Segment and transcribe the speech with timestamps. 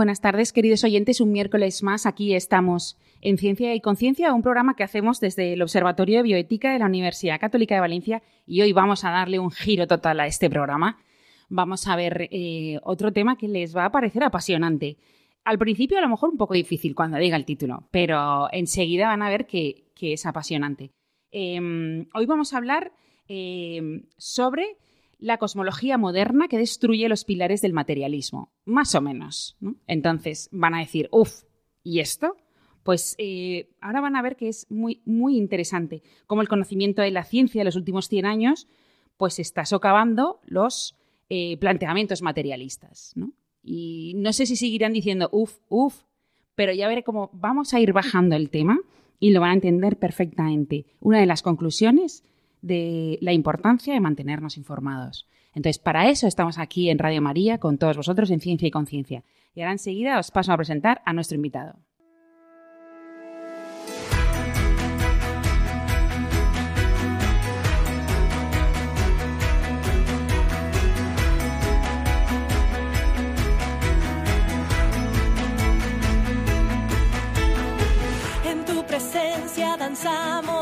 [0.00, 1.20] Buenas tardes, queridos oyentes.
[1.20, 5.60] Un miércoles más aquí estamos en Ciencia y Conciencia, un programa que hacemos desde el
[5.60, 9.50] Observatorio de Bioética de la Universidad Católica de Valencia y hoy vamos a darle un
[9.50, 10.96] giro total a este programa.
[11.50, 14.96] Vamos a ver eh, otro tema que les va a parecer apasionante.
[15.44, 19.20] Al principio a lo mejor un poco difícil cuando diga el título, pero enseguida van
[19.20, 20.92] a ver que, es apasionante.
[21.30, 22.90] Em, hoy vamos a hablar
[23.28, 24.78] em, sobre
[25.20, 29.56] la cosmología moderna que destruye los pilares del materialismo, más o menos.
[29.86, 31.42] Entonces van a decir, uff,
[31.82, 32.36] ¿y esto?
[32.82, 37.10] Pues eh, ahora van a ver que es muy, muy interesante cómo el conocimiento de
[37.10, 38.68] la ciencia de los últimos 100 años
[39.16, 40.96] pues está socavando los
[41.28, 43.14] eh, planteamientos materialistas.
[43.62, 46.02] Y no sé si seguirán diciendo, uff, uff,
[46.54, 48.78] pero ya veré cómo vamos a ir bajando el tema
[49.18, 50.86] y lo van a entender perfectamente.
[51.00, 52.24] Una de las conclusiones
[52.62, 55.26] de la importancia de mantenernos informados.
[55.54, 59.24] Entonces, para eso estamos aquí en Radio María con todos vosotros en Ciencia y Conciencia.
[59.54, 61.76] Y ahora enseguida os paso a presentar a nuestro invitado.
[78.44, 80.59] En tu presencia danzamos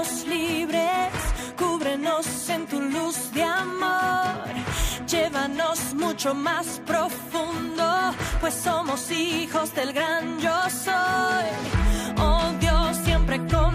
[3.38, 4.52] de amor.
[5.06, 7.86] Llévanos mucho más profundo,
[8.40, 11.48] pues somos hijos del gran yo soy.
[12.18, 13.67] Oh Dios, siempre con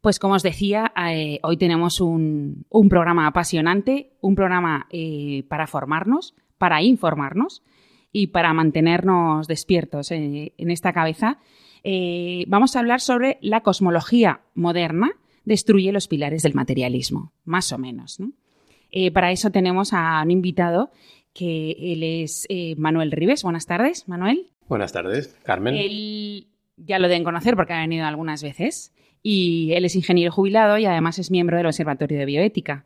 [0.00, 6.34] Pues como os decía, eh, hoy tenemos un, programa apasionante, un programa eh, para formarnos,
[6.56, 7.62] para informarnos
[8.10, 11.38] y para mantenernos despiertos eh, en esta cabeza.
[12.46, 15.12] vamos a hablar sobre la cosmología moderna
[15.44, 18.18] destruye los pilares del materialismo, más o menos.
[19.12, 20.90] para eso tenemos a un invitado
[21.34, 22.46] que él es
[22.76, 23.42] Manuel Rives.
[23.42, 24.50] Buenas tardes, Manuel.
[24.68, 25.74] Buenas tardes, Carmen.
[25.74, 26.46] Él
[26.76, 30.86] ya lo deben conocer porque ha venido algunas veces y él es ingeniero jubilado y
[30.86, 32.84] además es miembro del Observatorio de Bioética.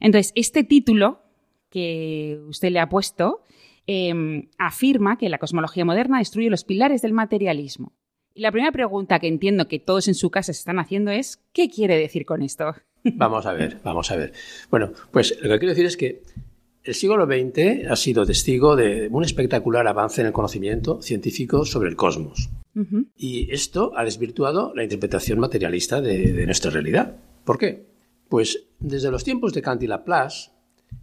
[0.00, 1.22] Entonces, este título
[1.70, 3.42] que usted le ha puesto
[3.86, 7.92] em, afirma que la cosmología moderna destruye los pilares del materialismo.
[8.34, 11.42] Y la primera pregunta que entiendo que todos en su casa se están haciendo es,
[11.52, 12.74] ¿qué quiere decir con esto?
[13.04, 14.32] Vamos a ver, vamos a ver.
[14.70, 16.22] Bueno, pues lo que quiero decir es que
[16.84, 21.90] el siglo XX ha sido testigo de un espectacular avance en el conocimiento científico sobre
[21.90, 22.48] el cosmos.
[23.16, 27.16] Y esto ha desvirtuado la interpretación materialista de, nuestra realidad.
[27.44, 27.86] ¿Por qué?
[28.28, 30.50] Pues desde los tiempos de Kant y Laplace,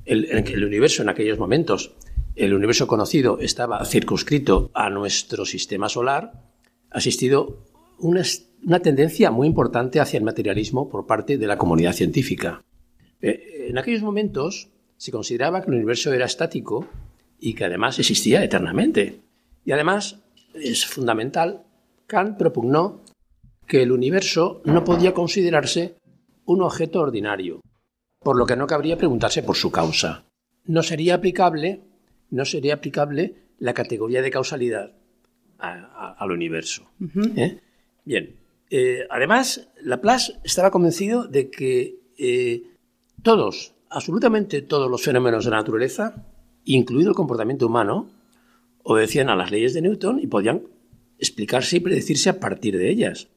[0.06, 1.94] el, el universo en aquellos momentos,
[2.35, 6.34] el universo conocido estaba circunscrito a nuestro sistema solar,
[6.90, 7.66] ha existido
[8.00, 12.63] una, tendencia muy importante hacia el materialismo por parte de la comunidad científica.
[13.22, 16.88] Eh, en aquellos momentos se consideraba que el universo era estático
[17.40, 19.21] y que además existía eternamente.
[19.66, 20.19] Y además
[20.54, 21.63] es fundamental,
[22.07, 23.01] Kant propugnó
[23.68, 25.96] que el universo no podía considerarse
[26.46, 27.62] un objeto ordinario,
[28.19, 30.25] por lo que no cabría preguntarse por su causa.
[30.66, 31.81] No sería aplicable,
[32.31, 34.94] no sería aplicable la categoría de causalidad
[35.60, 36.90] al universo.
[37.36, 37.60] ¿eh?
[38.06, 38.36] Bien.
[38.72, 42.63] Eh, además, Laplace estaba convencido de que eh,
[43.22, 46.25] todos, absolutamente todos los fenómenos de la naturaleza,
[46.66, 48.10] incluido el comportamiento humano,
[48.91, 50.63] obedecían a las leyes de Newton y podían
[51.19, 53.27] explicarse y predecirse a partir de ellas.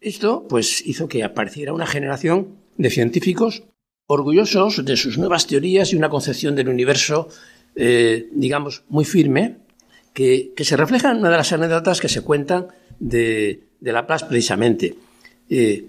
[0.00, 3.64] Esto pues hizo que apareciera una generación de científicos
[4.06, 7.28] orgullosos de sus nuevas teorías y una concepción del universo,
[7.74, 9.56] eh, digamos, muy firme,
[10.14, 12.68] que, se refleja en una de las anécdotas que se cuentan
[13.00, 14.94] de, de Laplace precisamente.
[15.48, 15.86] Eh,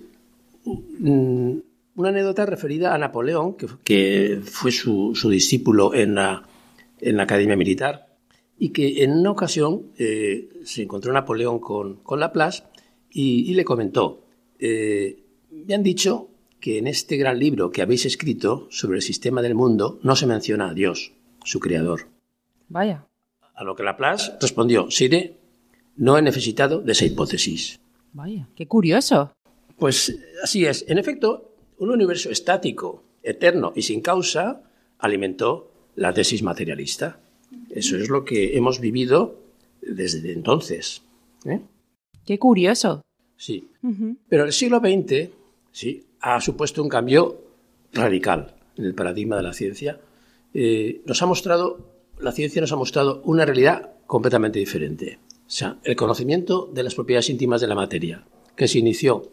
[0.66, 6.44] una anécdota referida a Napoleón, que, fue su, discípulo en la,
[7.00, 8.11] en la Academia Militar,
[8.64, 12.62] y que en una ocasión eh, se encontró Napoleón con, con Laplace
[13.10, 14.24] y, le comentó,
[14.60, 16.30] eh, me han dicho
[16.60, 20.28] que en este gran libro que habéis escrito sobre el sistema del mundo no se
[20.28, 21.12] menciona a Dios,
[21.44, 22.08] su creador.
[22.70, 23.08] Vaya.
[23.56, 25.38] A lo que Laplace respondió, Sire,
[25.98, 27.80] no he necesitado de esa hipótesis.
[28.14, 29.34] Vaya, qué curioso.
[29.80, 30.86] Pues así es.
[30.88, 34.62] En efecto, un universo estático, eterno y sin causa
[35.00, 37.18] alimentó la tesis materialista.
[37.70, 39.40] Eso es lo que hemos vivido
[39.82, 41.02] desde entonces.
[41.46, 41.62] ¿eh?
[42.26, 43.02] Qué curioso.
[43.38, 43.70] Sí.
[44.30, 45.30] Pero el siglo XX
[45.72, 47.42] sí, ha supuesto un cambio
[47.94, 50.00] radical en el paradigma de la ciencia.
[50.54, 51.80] Eh, nos ha mostrado,
[52.20, 55.20] la ciencia nos ha mostrado una realidad completamente diferente.
[55.48, 58.26] O sea, el conocimiento de las propiedades íntimas de la materia,
[58.56, 59.32] que se inició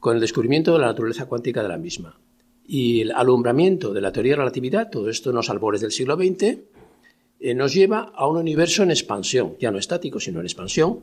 [0.00, 2.18] con el descubrimiento de la naturaleza cuántica de la misma.
[2.64, 6.16] Y el alumbramiento de la teoría de relatividad, todo esto en los albores del siglo
[6.16, 6.58] XX,
[7.42, 11.00] eh, nos lleva a un universo en expansión, ya no estático, sino en expansión,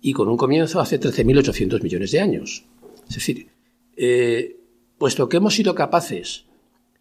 [0.00, 2.64] y con un comienzo hace 13.800 millones de años.
[3.08, 3.46] Es decir,
[3.96, 4.56] eh,
[4.98, 6.44] puesto que hemos sido capaces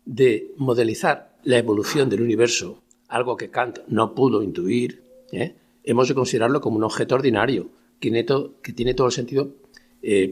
[0.06, 5.56] de modelizar la evolución del universo, algo que Kant no pudo intuir, ¿eh?
[5.84, 8.12] hemos de considerarlo como un objeto ordinario, que
[8.76, 9.56] tiene, todo el sentido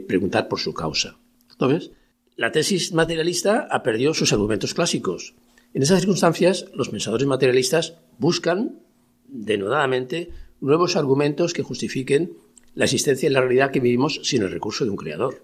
[0.08, 1.18] preguntar por su causa.
[1.50, 1.92] Entonces,
[2.36, 5.34] la tesis materialista ha perdido sus argumentos clásicos.
[5.74, 8.80] En esas circunstancias, los pensadores materialistas buscan
[9.28, 10.30] denodadamente
[10.62, 12.34] nuevos argumentos que justifiquen
[12.76, 15.44] la existencia en la realidad que vivimos sin el recurso de un creador.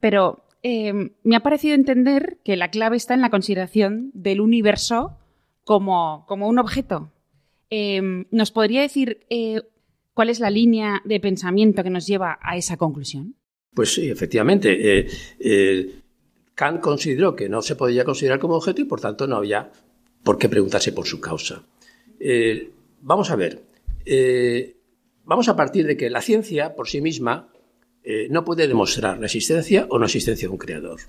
[0.00, 5.16] Pero em, me ha parecido entender que la clave está en la consideración del universo
[5.64, 7.12] como, un objeto.
[7.70, 9.62] Em, ¿Nos podría decir eh,
[10.12, 13.36] cuál es la línea de pensamiento que nos lleva a esa conclusión?
[13.74, 14.98] Pues sí, efectivamente.
[14.98, 15.08] Eh,
[15.40, 16.03] eh,
[16.54, 19.72] Kant consideró que no se podía considerar como objeto y por tanto no había
[20.22, 21.62] por qué preguntarse por su causa.
[23.00, 23.62] vamos a ver.
[25.24, 27.48] vamos a partir de que la ciencia por sí misma
[28.06, 31.00] eh, no puede demostrar la existencia o no existencia de un creador,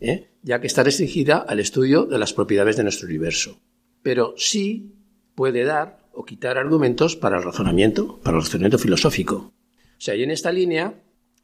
[0.00, 0.26] ¿eh?
[0.42, 3.60] ya que está restringida al estudio de las propiedades de nuestro universo.
[4.02, 4.92] Pero sí
[5.36, 9.36] puede dar o quitar argumentos para el razonamiento, para el razonamiento filosófico.
[9.36, 10.94] O sea, y en esta línea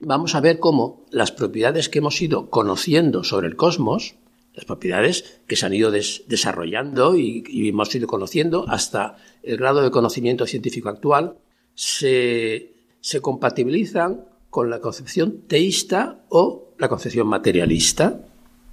[0.00, 4.16] vamos a ver cómo las propiedades que hemos ido conociendo sobre el cosmos,
[4.54, 9.90] las propiedades que se han ido desarrollando y, hemos ido conociendo hasta el grado de
[9.90, 11.36] conocimiento científico actual,
[11.74, 18.24] se, se compatibilizan con la concepción teísta o la concepción materialista.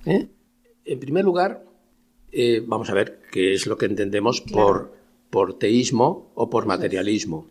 [0.05, 0.29] ¿eh?
[0.85, 1.65] En primer lugar,
[2.31, 4.93] eh, vamos a ver qué es lo que entendemos por,
[5.29, 7.47] por teísmo o por materialismo.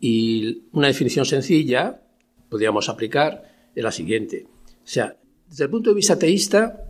[0.00, 2.02] Y una definición sencilla,
[2.48, 4.44] podríamos aplicar, la siguiente.
[4.44, 5.16] O sea,
[5.48, 6.82] desde el punto de vista teísta,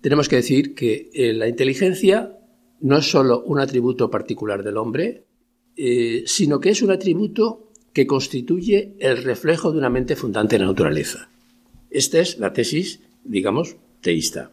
[0.00, 2.38] tenemos que decir que eh, la inteligencia
[2.80, 5.26] no es solo un atributo particular del hombre,
[6.24, 10.68] sino que es un atributo que constituye el reflejo de una mente fundante en la
[10.68, 11.30] naturaleza.
[11.90, 14.52] Esta es la tesis, digamos, teísta.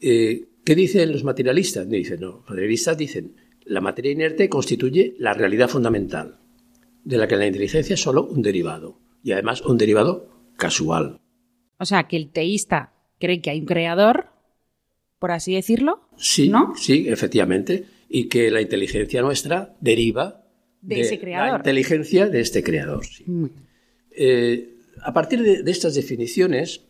[0.00, 1.88] Eh, ¿Qué dicen los materialistas?
[1.88, 6.40] Dicen, no, los materialistas dicen, la materia inerte constituye la realidad fundamental,
[7.04, 11.20] de la que la inteligencia es solo un derivado, y además un derivado casual.
[11.78, 14.26] O sea, que el teísta cree que hay un creador,
[15.18, 16.00] por así decirlo.
[16.16, 16.74] Sí, ¿no?
[16.76, 20.44] sí, efectivamente, y que la inteligencia nuestra deriva
[20.82, 21.50] de, ese creador.
[21.52, 23.04] La inteligencia de este creador.
[24.10, 26.82] Eh, a partir de, estas definiciones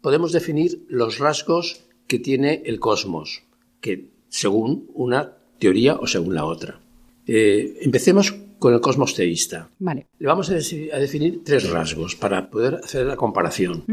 [0.00, 3.42] podemos definir los rasgos que tiene el cosmos,
[3.80, 6.80] que según una teoría o según la otra.
[7.26, 9.70] Eh, empecemos con el cosmos teísta.
[9.78, 10.06] Vale.
[10.18, 13.84] Le vamos a, definir tres rasgos para poder hacer la comparación.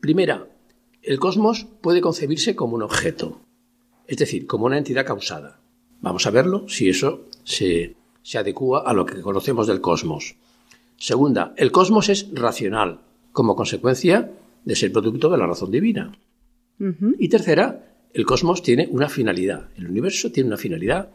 [0.00, 0.48] Primera,
[1.02, 3.40] el cosmos puede concebirse como un objeto,
[4.08, 5.60] es decir, como una entidad causada.
[6.00, 10.36] Vamos a verlo si eso se, se adecua a lo que conocemos del cosmos.
[10.96, 13.00] Segunda, el cosmos es racional,
[13.32, 14.32] como consecuencia
[14.64, 16.18] de ser producto de la razón divina.
[17.18, 21.10] Y tercera, el cosmos tiene una finalidad, el universo tiene una finalidad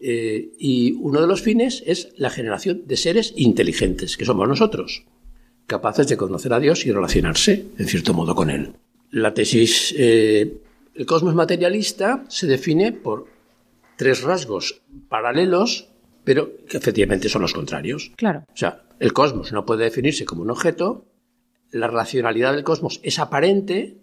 [0.00, 5.04] eh, y uno de los fines es la generación de seres inteligentes, que somos nosotros,
[5.66, 8.72] capaces de conocer a Dios y relacionarse, en cierto modo, con Él.
[9.10, 10.58] La tesis, eh,
[10.94, 13.26] el cosmos materialista se define por
[13.96, 15.88] tres rasgos paralelos
[16.28, 18.12] pero que efectivamente son los contrarios.
[18.14, 18.44] Claro.
[18.52, 21.06] O sea, el cosmos no puede definirse como un objeto,
[21.70, 23.96] la racionalidad del cosmos es aparente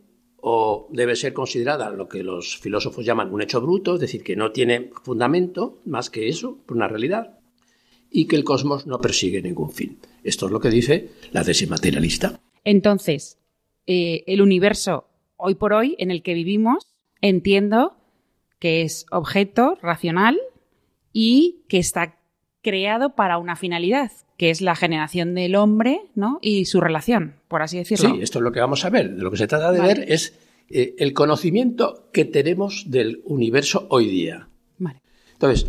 [0.48, 4.36] o debe ser considerada lo que los filósofos llaman un hecho bruto, es decir, que
[4.36, 7.40] no tiene fundamento más que eso, una realidad,
[8.12, 9.98] y que el cosmos no persigue ningún fin.
[10.24, 12.40] Esto es lo que dice la tesis materialista.
[12.64, 13.40] Entonces,
[13.88, 17.98] eh, el universo hoy por hoy en el que vivimos, entiendo
[18.60, 20.40] que es objeto racional
[21.12, 22.20] y que está
[22.66, 26.40] creado para una finalidad, que es la generación del hombre ¿no?
[26.42, 28.10] y su relación, por así decirlo.
[28.10, 29.16] Sí, esto es lo que vamos a ver.
[29.16, 30.34] De lo que se trata de ver es
[30.72, 34.50] eh, el conocimiento que tenemos del universo hoy día.
[34.80, 35.00] Vale.
[35.34, 35.68] Entonces,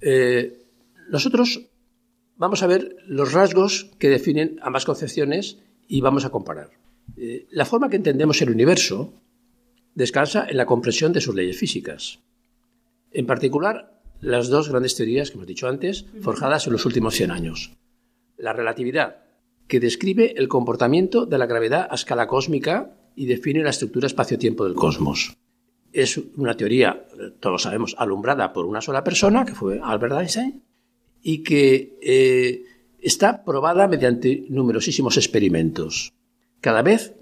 [0.00, 0.62] eh,
[1.10, 1.62] nosotros
[2.36, 6.70] vamos a ver los rasgos que definen ambas concepciones y vamos a comparar.
[7.16, 9.12] Eh, la forma que entendemos el universo
[9.96, 12.20] descansa en la comprensión de sus leyes físicas.
[13.10, 17.30] En particular, las dos grandes teorías que hemos dicho antes, forjadas en los últimos 100
[17.30, 17.72] años.
[18.36, 19.24] La relatividad,
[19.66, 24.64] que describe el comportamiento de la gravedad a escala cósmica y define la estructura espacio-tiempo
[24.64, 25.36] del cosmos.
[25.92, 27.06] Es una teoría,
[27.40, 30.62] todos sabemos, alumbrada por una sola persona, que fue Albert Einstein,
[31.22, 32.62] y que eh,
[33.00, 36.12] está probada mediante numerosísimos experimentos.
[36.60, 37.14] Cada vez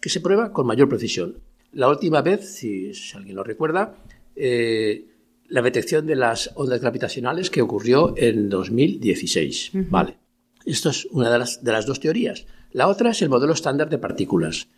[0.00, 1.40] que se prueba con mayor precisión.
[1.72, 3.96] La última vez, si, alguien lo recuerda,
[4.34, 5.15] eh,
[5.48, 9.70] la detección de las ondas gravitacionales que ocurrió en 2016.
[9.90, 10.16] Vale.
[10.64, 12.46] Esto es una de las, de las dos teorías.
[12.72, 14.68] La otra es el modelo estándar de partículas,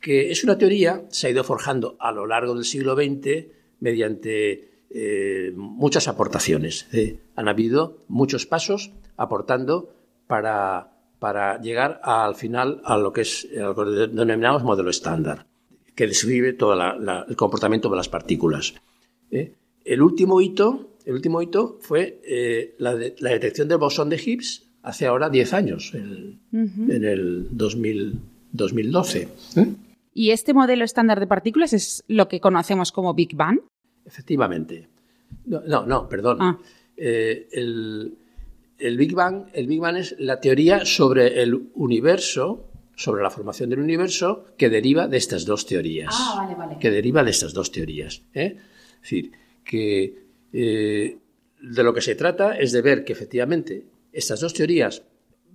[0.00, 3.46] que es una teoría, se ha ido forjando a lo largo del siglo XX
[3.80, 6.86] mediante eh, muchas aportaciones.
[6.92, 9.92] Eh, han habido muchos pasos aportando
[10.26, 15.46] para, para llegar al final a lo que es lo que denominamos modelo estándar,
[15.94, 18.74] que describe todo el comportamiento de las partículas.
[19.30, 19.54] Eh,
[19.86, 22.20] el último hito, el último hito fue
[22.78, 26.40] la, la, detección del bosón de Higgs hace ahora 10 años, en
[27.04, 29.28] el 2012.
[30.14, 33.60] ¿Y este modelo estándar de partículas es lo que conocemos como Big Bang?
[34.04, 34.88] Efectivamente.
[35.44, 36.38] No, no, perdón.
[36.40, 36.58] Ah.
[36.96, 43.30] Eh, el, Big Bang, el Big Bang es la teoría sobre el universo, sobre la
[43.30, 46.14] formación del universo, que deriva de estas dos teorías.
[46.16, 46.78] Ah, vale, vale.
[46.78, 48.22] Que deriva de estas dos teorías.
[48.32, 48.56] ¿eh?
[48.94, 49.32] Es decir,
[49.66, 50.14] que
[50.52, 51.18] eh,
[51.60, 55.02] de lo que se trata es de ver que efectivamente estas dos teorías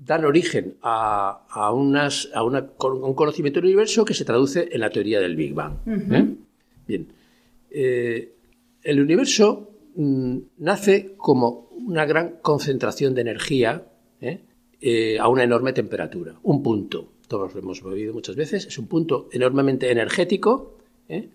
[0.05, 5.19] dan origen a, unas, a un conocimiento del universo que se traduce en la teoría
[5.19, 5.77] del Big Bang.
[6.87, 7.07] Bien
[8.83, 13.85] el universo mm, nace como una gran concentración de energía
[14.19, 14.39] ¿eh?
[14.81, 17.13] Eh, a una enorme temperatura, un punto.
[17.27, 20.77] Todos lo hemos oído muchas veces, es un punto enormemente energético
[21.07, 21.29] ¿eh?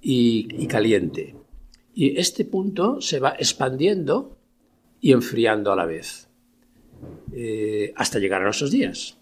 [0.00, 1.34] y, caliente.
[1.96, 4.38] Y este punto se va expandiendo
[5.00, 6.28] y enfriando a la vez,
[7.96, 9.18] hasta llegar a nuestros días,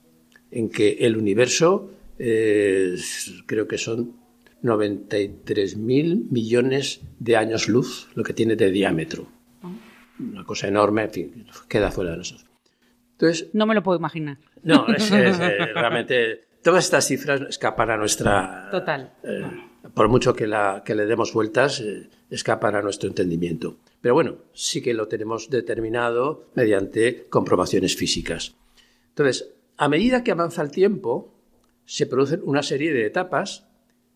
[0.50, 4.16] en que el universo, creo que son
[4.64, 9.28] 93.000 millones de años luz, lo que tiene de diámetro.
[10.18, 12.48] Una cosa enorme, en fin, queda fuera de nosotros.
[13.12, 14.38] Entonces, no me lo puedo imaginar.
[14.62, 15.32] No, es, eh,
[15.74, 18.68] realmente todas estas cifras escapan a nuestra...
[18.70, 19.12] Total.
[19.22, 19.42] Eh,
[19.92, 23.76] por mucho que, la, que, le demos vueltas, eh, escapan a nuestro entendimiento.
[24.00, 28.54] Pero bueno, sí que lo tenemos determinado mediante comprobaciones físicas.
[29.10, 31.34] Entonces, a medida que avanza el tiempo,
[31.84, 33.66] se producen una serie de etapas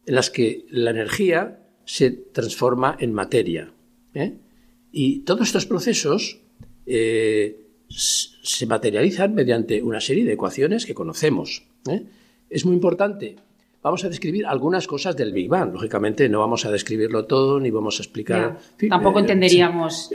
[0.06, 3.72] en las que la energía se transforma en materia.
[4.14, 4.38] ¿eh?
[4.90, 6.40] Y todos estos procesos
[6.86, 11.64] eh, se materializan mediante una serie de ecuaciones que conocemos.
[12.50, 13.36] Es muy importante.
[13.82, 15.72] Vamos a describir algunas cosas del Big Bang.
[15.72, 18.58] Lógicamente no vamos a describirlo todo ni vamos a explicar.
[18.88, 20.10] Tampoco entenderíamos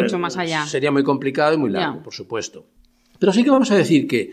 [0.00, 0.66] mucho más allá.
[0.66, 2.66] Sería muy complicado y muy largo, por supuesto.
[3.18, 4.32] Pero sí que vamos a decir que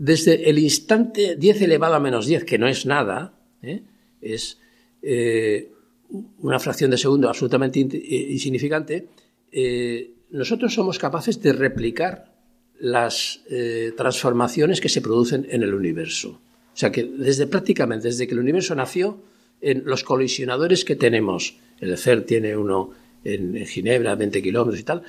[0.00, 3.82] desde el instante 10 elevado a menos 10, que no es nada, ¿eh?
[4.22, 4.58] es
[5.02, 5.70] eh,
[6.38, 9.08] una fracción de segundo absolutamente eh, insignificante,
[10.30, 12.32] nosotros somos capaces de replicar
[12.78, 13.42] las
[13.96, 16.40] transformaciones que se producen en el universo.
[16.72, 19.22] O sea que desde prácticamente desde que el universo nació,
[19.60, 22.90] en los colisionadores que tenemos, el CER tiene uno
[23.24, 25.02] en, Ginebra, 20 kilómetros y tal,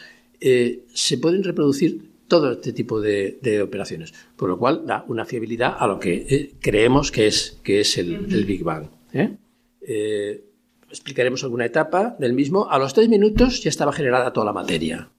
[0.93, 5.85] se pueden reproducir todo este tipo de, operaciones, por lo cual da una fiabilidad a
[5.85, 8.87] lo que eh, creemos que es, que es el, Big Bang.
[9.13, 9.35] ¿eh?
[9.81, 10.41] Eh,
[10.89, 12.69] explicaremos alguna etapa del mismo.
[12.69, 15.09] A los tres minutos ya estaba generada toda la materia.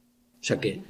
[0.41, 0.81] O sea que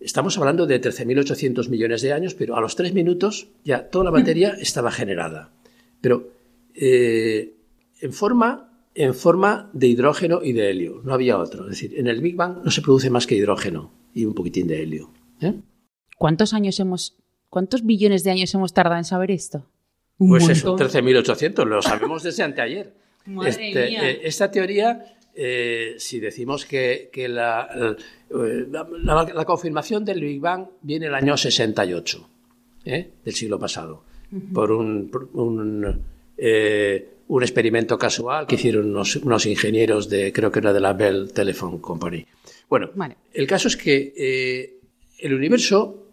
[0.00, 4.10] estamos hablando de 13.800 millones de años, pero a los tres minutos ya toda la
[4.10, 5.52] materia estaba generada.
[6.00, 6.28] Pero
[6.74, 11.64] en forma en forma de hidrógeno y de helio, no había otro.
[11.64, 14.66] Es decir, en el Big Bang no se produce más que hidrógeno y un poquitín
[14.66, 15.10] de helio.
[15.40, 15.54] ¿eh?
[16.16, 17.16] ¿Cuántos años hemos,
[17.48, 19.66] cuántos billones de años hemos tardado en saber esto?
[20.18, 22.94] pues eso, 13.800, lo sabemos desde anteayer.
[23.46, 27.96] este, eh, esta teoría, eh, si decimos que, la,
[28.30, 32.28] la, confirmación del Big Bang viene el año 68
[32.84, 34.04] del siglo pasado,
[34.52, 36.02] por un, un
[36.42, 41.32] eh, un experimento casual que hicieron unos, ingenieros de, creo que era de la Bell
[41.32, 42.26] Telephone Company.
[42.68, 42.90] Bueno,
[43.32, 44.80] el caso es que eh,
[45.18, 46.08] el universo,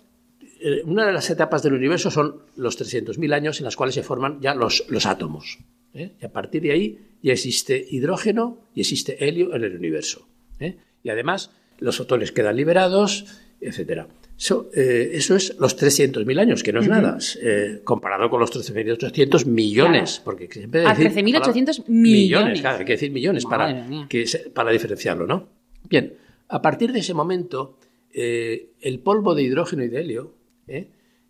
[0.59, 4.03] eh, una de las etapas del universo son los 300.000 años en las cuales se
[4.03, 5.57] forman ya los, los átomos.
[5.93, 10.27] Y a partir de ahí ya existe hidrógeno y existe helio en el universo.
[10.59, 13.25] Y además los fotones quedan liberados,
[13.61, 14.07] etcétera.
[14.37, 18.51] Eso, eh, eso es los 300.000 años, que no es nada, eh, comparado con los
[18.51, 20.21] 13.800 millones.
[20.23, 22.61] Porque siempre a 13.800 millones.
[22.61, 25.49] Claro, hay que decir millones para, que, para diferenciarlo, ¿no?
[25.89, 26.13] Bien,
[26.49, 27.79] a partir de ese momento,
[28.13, 30.35] eh, el polvo de hidrógeno y de helio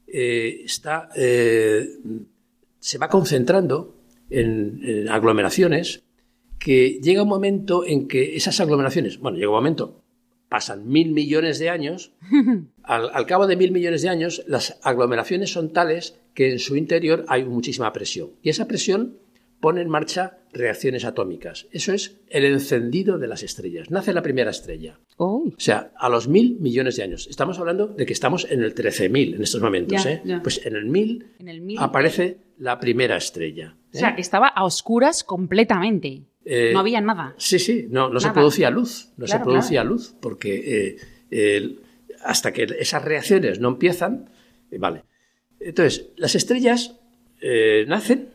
[0.05, 3.96] está, se va concentrando
[4.29, 6.03] en aglomeraciones
[6.59, 10.03] que llega un momento en que esas aglomeraciones, bueno, llega un momento,
[10.49, 12.13] pasan mil millones de años,
[12.83, 17.25] al, cabo de mil millones de años las aglomeraciones son tales que en su interior
[17.27, 18.31] hay muchísima presión.
[18.41, 19.17] Y esa presión
[19.59, 21.67] pone en marcha reacciones atómicas.
[21.71, 23.89] Eso es el encendido de las estrellas.
[23.89, 24.99] Nace la primera estrella.
[25.17, 25.47] Oh.
[25.47, 27.27] O sea, a los mil millones de años.
[27.27, 30.05] Estamos hablando de que estamos en el 13.000 en estos momentos.
[30.05, 30.21] ¿eh?
[30.43, 31.25] Pues en el, mil
[31.77, 33.75] aparece la primera estrella.
[33.93, 36.25] O sea, que estaba a oscuras completamente.
[36.49, 37.35] Eh, no había nada.
[37.37, 40.97] Sí, sí, no, no se producía luz, no se producía luz, porque
[41.29, 41.75] eh,
[42.23, 44.29] hasta que esas reacciones no empiezan,
[44.71, 45.03] eh, vale.
[45.59, 46.95] Entonces, las estrellas
[47.87, 48.29] nacen,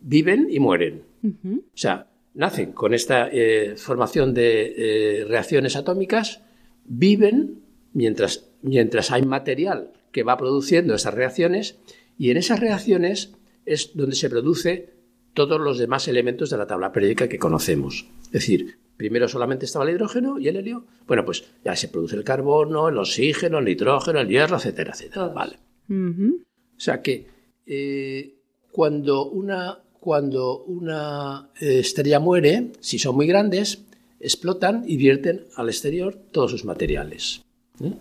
[0.00, 1.02] viven y mueren.
[1.44, 3.30] O sea, nacen con esta
[3.76, 6.42] formación de reacciones atómicas,
[6.84, 11.78] viven mientras, mientras hay material que va produciendo esas reacciones,
[12.18, 13.34] y en esas reacciones
[13.66, 14.94] es donde se produce
[15.34, 18.06] todos los demás elementos de la tabla periódica que conocemos.
[18.26, 20.86] Es decir, primero solamente estaba el hidrógeno y el helio.
[21.06, 25.28] Bueno, pues ya se produce el carbono, el oxígeno, el nitrógeno, el hierro, etcétera, etcétera.
[25.28, 25.58] Vale.
[25.90, 27.26] O sea que
[27.66, 28.34] eh,
[28.72, 33.82] cuando una, cuando una eh, estrella muere, si son muy grandes,
[34.20, 37.42] explotan y vierten al exterior todos sus materiales.
[37.82, 37.92] ¿eh?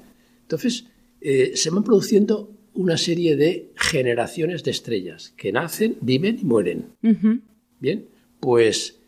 [0.44, 0.86] Entonces,
[1.20, 6.90] se van produciendo una serie de generaciones de estrellas que nacen, viven y mueren.
[7.80, 8.06] Bien,
[8.40, 9.00] pues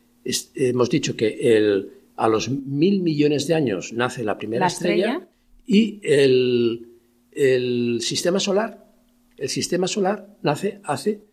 [0.56, 5.30] hemos dicho que el, a los mil millones de años nace la primera estrella?
[5.68, 6.88] y el,
[7.32, 8.92] el, sistema solar,
[9.38, 11.27] el sistema solar nace hace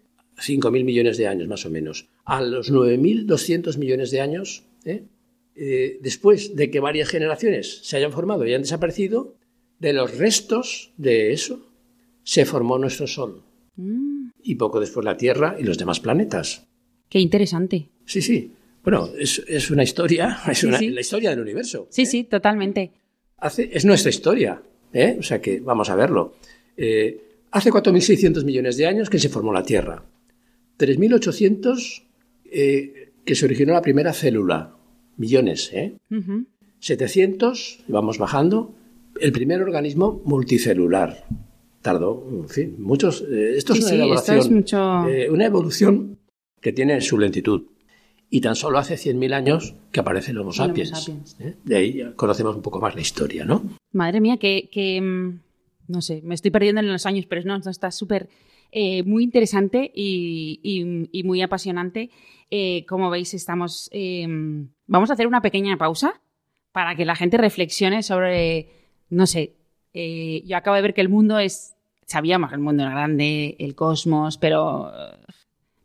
[0.71, 2.09] mil millones de años más o menos.
[2.25, 5.05] A los 9.200 millones de años, ¿eh?
[5.57, 9.37] Eh, después de que varias generaciones se hayan formado y hayan desaparecido,
[9.79, 11.67] de los restos de eso
[12.25, 13.43] se formó nuestro Sol.
[13.77, 14.31] Mm.
[14.43, 16.67] Y poco después la Tierra y los demás planetas.
[17.09, 17.89] Qué interesante.
[18.05, 18.53] Sí, sí.
[18.83, 21.87] Bueno, es, una historia, es la historia del universo.
[21.91, 22.07] Sí, ¿eh?
[22.07, 22.93] sí, totalmente.
[23.39, 24.61] Hace, es nuestra historia,
[24.93, 25.17] ¿eh?
[25.19, 26.35] o sea que vamos a verlo.
[27.51, 30.03] Hace 4.600 millones de años que se formó la Tierra.
[30.79, 32.03] 3.800
[33.25, 34.77] que se originó la primera célula.
[35.17, 35.97] Millones, ¿eh?
[36.81, 38.75] 700, vamos bajando,
[39.21, 41.25] el primer organismo multicelular
[41.83, 43.23] tardó, en fin, muchos.
[43.23, 46.19] Eh, esto es una eh, una evolución
[46.61, 47.63] que tiene su lentitud.
[48.31, 51.37] Y tan solo hace 100.000 años que aparece el Homo sapiens.
[51.39, 51.55] ¿eh?
[51.63, 53.63] De ahí conocemos un poco más la historia, ¿no?
[53.93, 57.93] Madre mía, que, mm, no sé, me estoy perdiendo en los años, pero no, está
[57.93, 58.29] súper
[59.05, 62.11] muy interesante y, muy apasionante.
[62.89, 63.91] como veis, estamos.
[64.87, 66.21] vamos a hacer una pequeña pausa
[66.73, 68.69] para que la gente reflexione sobre,
[69.11, 69.55] no sé,
[69.95, 71.75] yo acabo de ver que el mundo es
[72.07, 74.91] sabíamos que el mundo era grande, el cosmos, pero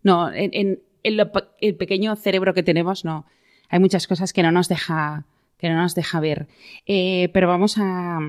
[0.04, 3.26] no, en, el pequeño cerebro que tenemos, no.
[3.70, 5.26] Hay muchas cosas que no nos deja,
[5.58, 6.48] que no nos deja ver.
[6.86, 8.20] Eh, pero vamos a,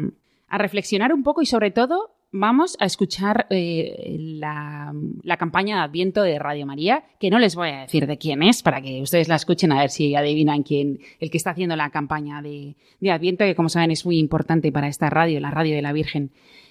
[0.51, 4.93] reflexionar un poco y sobre todo vamos a escuchar eh, la,
[5.39, 8.63] campaña de Adviento de Radio María, que no les voy a decir de quién es,
[8.63, 11.91] para que ustedes la escuchen a ver si adivinan quién, el que está haciendo la
[11.91, 15.75] campaña de, de Adviento, que como saben es muy importante para esta radio, la radio
[15.75, 16.31] de la Virgen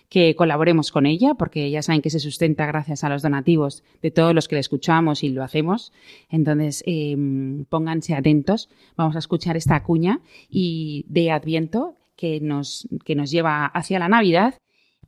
[0.09, 4.09] que colaboremos con ella, porque ya saben que se sustenta gracias a los donativos de
[4.09, 5.93] todos los que le escuchamos y lo hacemos.
[6.31, 8.69] Entonces, em, pónganse atentos.
[8.97, 10.19] Vamos a escuchar esta cuña
[10.49, 14.55] y de Adviento que nos, que nos lleva hacia la Navidad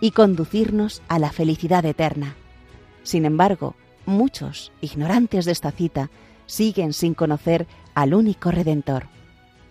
[0.00, 2.34] y conducirnos a la felicidad eterna.
[3.02, 6.10] Sin embargo, muchos, ignorantes de esta cita,
[6.46, 9.06] siguen sin conocer al único Redentor.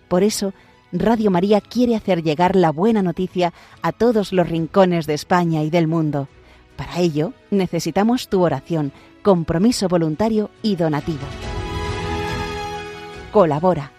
[0.08, 0.52] Por eso,
[0.92, 5.70] Radio María quiere hacer llegar la buena noticia a todos los rincones de España y
[5.70, 6.28] del mundo.
[6.76, 11.26] Para ello, necesitamos tu oración, compromiso voluntario y donativo.
[13.32, 13.92] Colabora.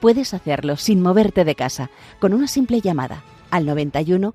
[0.00, 4.34] Puedes hacerlo sin moverte de casa, con una simple llamada al 91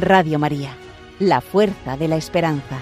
[0.00, 0.76] Radio María,
[1.20, 2.80] la fuerza de la esperanza.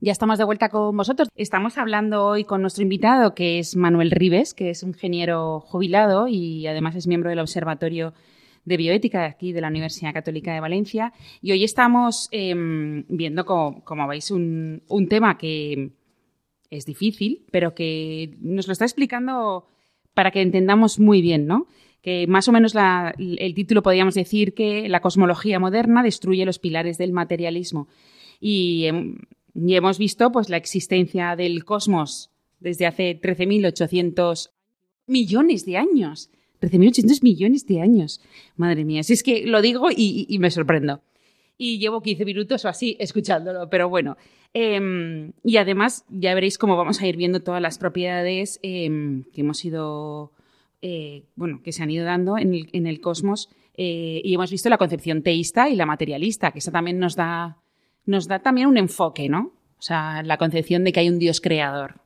[0.00, 1.28] Ya estamos de vuelta con vosotros.
[1.34, 6.28] Estamos hablando hoy con nuestro invitado, que es Manuel Ribes, que es un ingeniero jubilado
[6.28, 8.12] y además es miembro del Observatorio
[8.64, 11.12] de Bioética aquí de la Universidad Católica de Valencia.
[11.40, 15.92] Y hoy estamos em, viendo, como, veis, un, tema que
[16.72, 19.66] es difícil, pero que nos lo está explicando
[20.14, 21.66] para que entendamos muy bien, ¿no?
[22.00, 22.74] Que más o menos
[23.18, 27.86] el título podríamos decir que la cosmología moderna destruye los pilares del materialismo.
[28.40, 29.18] Y em,
[29.54, 34.50] hemos visto pues, la existencia del cosmos desde hace 13.800
[35.06, 36.30] millones de años.
[36.60, 38.20] 13.800 millones de años.
[38.56, 41.02] Madre mía, si es que lo digo y, me sorprendo.
[41.58, 44.16] Y llevo 15 minutos o así escuchándolo, pero bueno.
[44.54, 49.40] Em, y además ya veréis cómo vamos a ir viendo todas las propiedades em, que
[49.40, 50.32] hemos ido,
[50.82, 53.48] eh, bueno, que se han ido dando en el, en el cosmos.
[53.74, 57.62] Eh, y hemos visto la concepción teísta y la materialista, que eso también nos da
[58.04, 59.52] nos da también un enfoque, ¿no?
[59.78, 62.00] O sea, la concepción de que hay un Dios creador.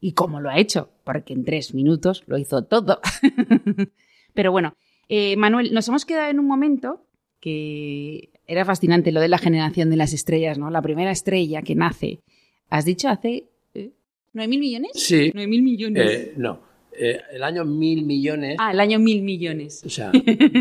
[0.00, 0.90] ¿Y cómo lo ha hecho?
[1.04, 3.00] Porque en tres minutos lo hizo todo.
[4.34, 4.76] Pero bueno,
[5.08, 7.04] eh, Manuel, nos hemos quedado en un momento
[7.40, 10.70] que era fascinante lo de la generación de las estrellas, ¿no?
[10.70, 12.20] La primera estrella que nace.
[12.70, 13.92] ¿Has dicho hace eh,
[14.32, 14.90] nueve mil millones?
[14.94, 15.30] Sí.
[15.34, 16.10] ¿Nueve mil millones?
[16.10, 16.60] Eh, no,
[17.00, 18.56] eh, el año mil millones.
[18.58, 19.82] Ah, el año mil millones.
[19.86, 20.10] O sea,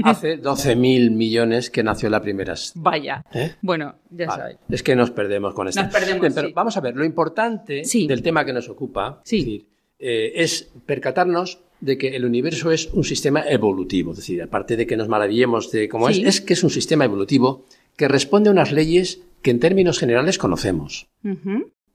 [0.03, 2.53] hace 12 mil millones que nació la primera.
[2.75, 3.25] Vaya.
[3.33, 3.55] ¿Eh?
[3.61, 4.57] Bueno, ya sabéis.
[4.69, 5.81] Es que nos perdemos con esto.
[5.81, 6.33] Nos perdemos.
[6.33, 11.97] pero vamos a ver, lo importante del tema que nos ocupa eh, es, percatarnos de
[11.97, 14.11] que el universo es un sistema evolutivo.
[14.11, 17.05] Es decir, aparte de que nos maravillemos de cómo es, es que es un sistema
[17.05, 21.07] evolutivo que responde a unas leyes que en términos generales conocemos.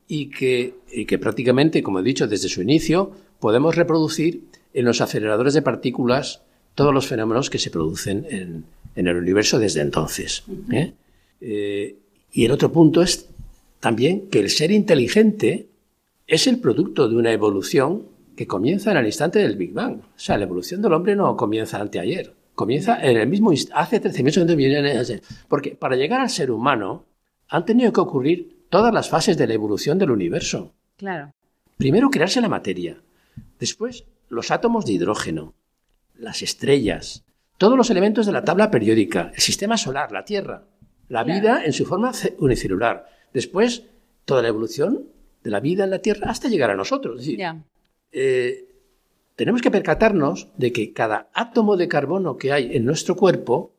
[0.08, 5.00] y, que, y que prácticamente, como he dicho desde su inicio, podemos reproducir en los
[5.00, 6.42] aceleradores de partículas
[6.74, 8.64] todos los fenómenos que se producen en,
[8.94, 10.44] el universo desde entonces.
[10.70, 10.92] ¿eh?
[11.40, 11.96] Eh,
[12.32, 13.28] y el otro punto es
[13.80, 15.68] también que el ser inteligente
[16.26, 18.04] es el producto de una evolución
[18.36, 20.00] que comienza en el instante del Big Bang.
[20.00, 24.56] O sea, la evolución del hombre no comienza anteayer, comienza en el mismo hace 13.000
[24.56, 25.22] millones de años.
[25.48, 27.04] Porque para llegar al ser humano
[27.48, 30.72] han tenido que ocurrir todas las fases de la evolución del universo.
[30.96, 31.32] Claro.
[31.76, 33.02] Primero crearse la materia,
[33.62, 35.54] Después, los átomos de hidrógeno,
[36.16, 37.24] las estrellas,
[37.58, 40.64] todos los elementos de la tabla periódica, el sistema solar, la Tierra,
[41.08, 43.06] la vida en su forma unicelular.
[43.32, 43.84] Después,
[44.24, 45.06] toda la evolución
[45.44, 47.24] de la vida en la Tierra hasta llegar a nosotros.
[48.12, 48.68] Eh,
[49.36, 53.74] tenemos que percatarnos de que cada átomo de carbono que hay en nuestro cuerpo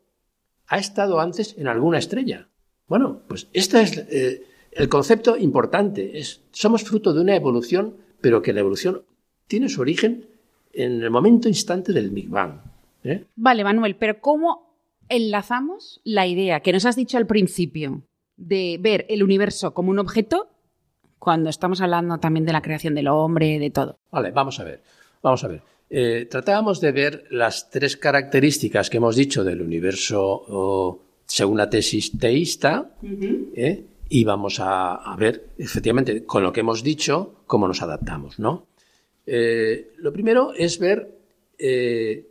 [0.68, 2.50] ha estado antes en alguna estrella.
[2.88, 6.20] Bueno, pues este es eh, el concepto importante.
[6.20, 9.04] Es, somos fruto de una evolución, pero que la evolución
[9.48, 10.28] tiene su origen
[10.74, 12.60] en el momento instante del Big Bang.
[13.04, 13.26] ¿eh?
[13.36, 14.74] Vale, Manuel, pero ¿cómo
[15.10, 18.04] enlazamos la idea que nos has dicho al principio
[18.38, 20.50] de ver el universo como un objeto
[21.24, 23.98] cuando estamos hablando también de la creación del hombre, de todo?
[24.12, 24.82] Vale, vamos a ver.
[25.22, 25.62] Vamos a ver.
[25.90, 32.18] Eh, tratábamos de ver las tres características que hemos dicho del universo según la tesis
[32.20, 32.96] teísta,
[33.56, 33.86] ¿eh?
[34.10, 38.68] y vamos a, a, ver, efectivamente, con lo que hemos dicho, cómo nos adaptamos, ¿no?
[39.26, 41.18] Eh, lo primero es ver
[41.58, 42.28] eh,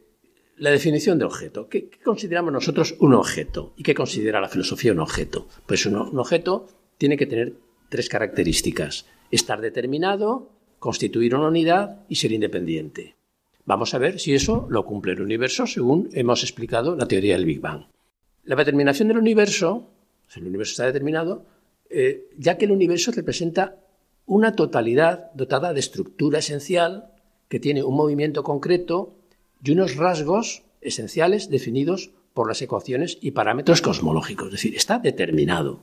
[0.58, 1.68] la definición de objeto.
[1.68, 3.72] ¿Qué, consideramos nosotros un objeto?
[3.76, 5.48] ¿Y qué considera la filosofía un objeto?
[5.66, 7.54] Pues un, objeto tiene que tener
[7.92, 9.04] tres características.
[9.30, 13.16] Estar determinado, constituir una unidad y ser independiente.
[13.66, 17.44] Vamos a ver si eso lo cumple el universo según hemos explicado la teoría del
[17.44, 17.84] Big Bang.
[18.44, 19.90] La determinación del universo,
[20.26, 21.44] si el universo está determinado,
[21.90, 23.76] eh, ya que el universo representa
[24.24, 27.12] una totalidad dotada de estructura esencial
[27.50, 29.14] que tiene un movimiento concreto
[29.62, 35.82] y unos rasgos esenciales definidos por las ecuaciones y parámetros cosmológicos, es decir, está determinado.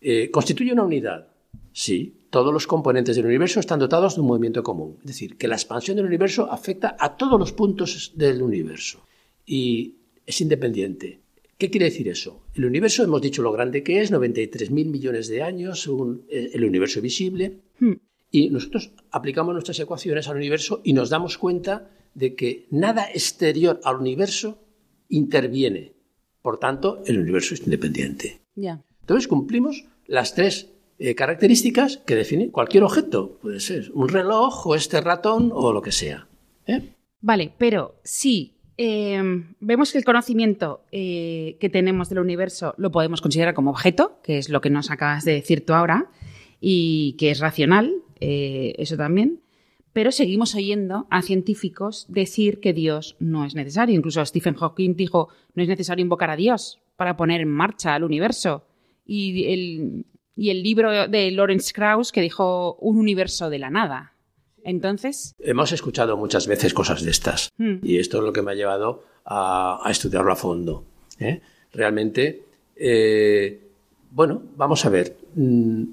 [0.00, 1.28] Eh, ¿Constituye una unidad?
[1.72, 5.48] Sí, todos los componentes del universo están dotados de un movimiento común, es decir, que
[5.48, 9.00] la expansión del universo afecta a todos los puntos del universo
[9.46, 11.20] y es independiente.
[11.58, 12.42] ¿Qué quiere decir eso?
[12.54, 16.64] El universo, hemos dicho lo grande que es, 93.000 millones de años, según eh, el
[16.64, 17.92] universo visible, hmm.
[18.30, 23.80] y nosotros aplicamos nuestras ecuaciones al universo y nos damos cuenta de que nada exterior
[23.84, 24.58] al universo
[25.08, 25.92] interviene.
[26.42, 28.40] Por tanto, el universo es independiente.
[28.56, 30.70] Entonces cumplimos las tres
[31.02, 33.38] eh, características que define cualquier objeto.
[33.40, 36.28] Puede ser un reloj o este ratón o lo que sea.
[36.66, 36.94] ¿eh?
[37.20, 43.20] Vale, pero si em, vemos que el conocimiento eh, que tenemos del universo lo podemos
[43.20, 46.10] considerar como objeto, que es lo que nos acabas de decir tú ahora,
[46.60, 49.40] y que es racional, eso también
[49.92, 53.96] pero seguimos oyendo a científicos decir que Dios no es necesario.
[53.96, 58.04] Incluso Stephen Hawking dijo, no es necesario invocar a Dios para poner en marcha al
[58.04, 58.64] universo.
[59.04, 60.06] Y el,
[60.40, 64.14] y el libro de Lawrence Krauss que dijo un universo de la nada.
[64.64, 65.34] Entonces.
[65.38, 67.50] Hemos escuchado muchas veces cosas de estas.
[67.58, 67.76] Hmm.
[67.82, 70.82] Y esto es lo que me ha llevado a, estudiarlo a fondo.
[71.18, 71.42] ¿eh?
[71.74, 72.42] Realmente,
[72.74, 73.60] eh,
[74.12, 75.14] bueno, vamos a ver.
[75.34, 75.84] Mm,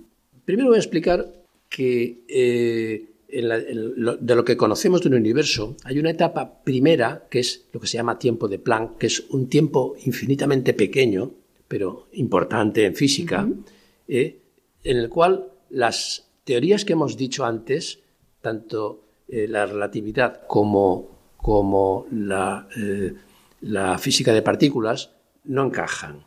[0.45, 1.29] primero voy a explicar
[1.67, 7.65] que eh, de lo que conocemos de un universo, hay una etapa primera, que es
[7.73, 11.31] lo que se llama tiempo de Planck, que es un tiempo infinitamente pequeño,
[11.67, 13.45] pero importante en física,
[14.07, 14.41] eh,
[14.83, 17.99] en el cual las teorías que hemos dicho antes,
[18.41, 23.13] tanto eh, la relatividad como, como la, eh,
[23.61, 25.11] la, física de partículas,
[25.43, 26.25] no encajan.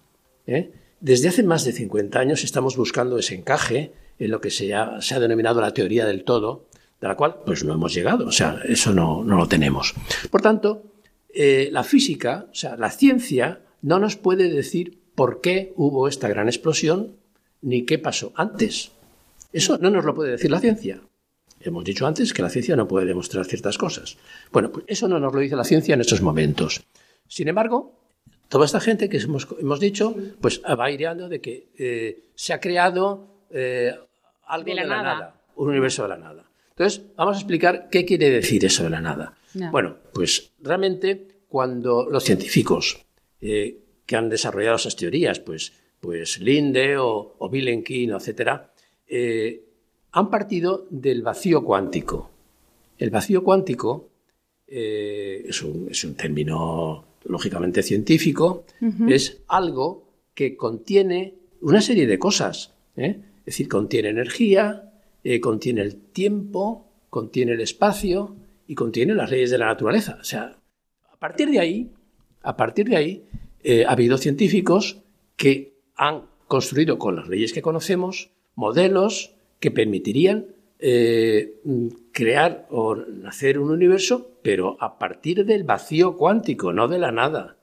[1.01, 4.99] Desde hace más de 50 años estamos buscando ese encaje en lo que se ha,
[5.21, 6.67] denominado la teoría del todo,
[7.01, 9.95] de la cual pues no hemos llegado, o sea, eso no, lo tenemos.
[10.31, 10.83] Por tanto,
[11.33, 16.49] la física, o sea, la ciencia, no nos puede decir por qué hubo esta gran
[16.49, 17.20] explosión
[17.63, 18.93] ni qué pasó antes.
[19.53, 21.01] Eso no nos lo puede decir la ciencia.
[21.61, 24.17] Hemos dicho antes que la ciencia no puede demostrar ciertas cosas.
[24.51, 26.83] Bueno, pues eso no nos lo dice la ciencia en estos momentos.
[27.29, 28.01] Sin embargo,
[28.49, 32.61] toda esta gente que hemos, hemos dicho, pues va aireando de que eh, se ha
[32.61, 33.95] creado eh,
[34.47, 36.51] algo de la, nada, un universo de la nada.
[36.71, 39.35] Entonces, vamos a explicar qué quiere decir eso de la nada.
[39.71, 43.05] Bueno, pues realmente cuando los científicos
[43.41, 48.73] eh, que han desarrollado esas teorías, pues, pues Linde o, o etcétera,
[49.07, 49.65] eh,
[50.13, 52.31] han partido del vacío cuántico.
[52.99, 54.11] El vacío cuántico
[54.67, 58.65] eh, es, un, término lógicamente científico,
[59.09, 62.75] es algo que contiene una serie de cosas.
[62.97, 64.93] Es decir, contiene energía,
[65.25, 68.37] eh, contiene el tiempo, contiene el espacio
[68.67, 70.19] y contiene las leyes de la naturaleza.
[70.21, 70.59] O sea,
[71.11, 71.91] a partir de ahí,
[72.43, 73.25] a partir de ahí,
[73.63, 75.03] eh, ha habido científicos
[75.37, 75.70] que
[76.01, 80.47] han construido con las leyes que conocemos modelos que permitirían
[80.79, 81.61] eh,
[82.11, 87.59] crear o nacer un universo, pero a partir del vacío cuántico, no de la nada.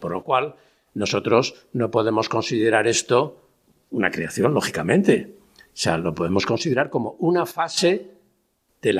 [0.00, 0.54] Por lo cual,
[0.94, 3.36] nosotros no podemos considerar esto
[3.90, 5.34] una creación, lógicamente.
[5.58, 8.12] O sea, lo podemos considerar como una fase
[8.80, 8.96] del,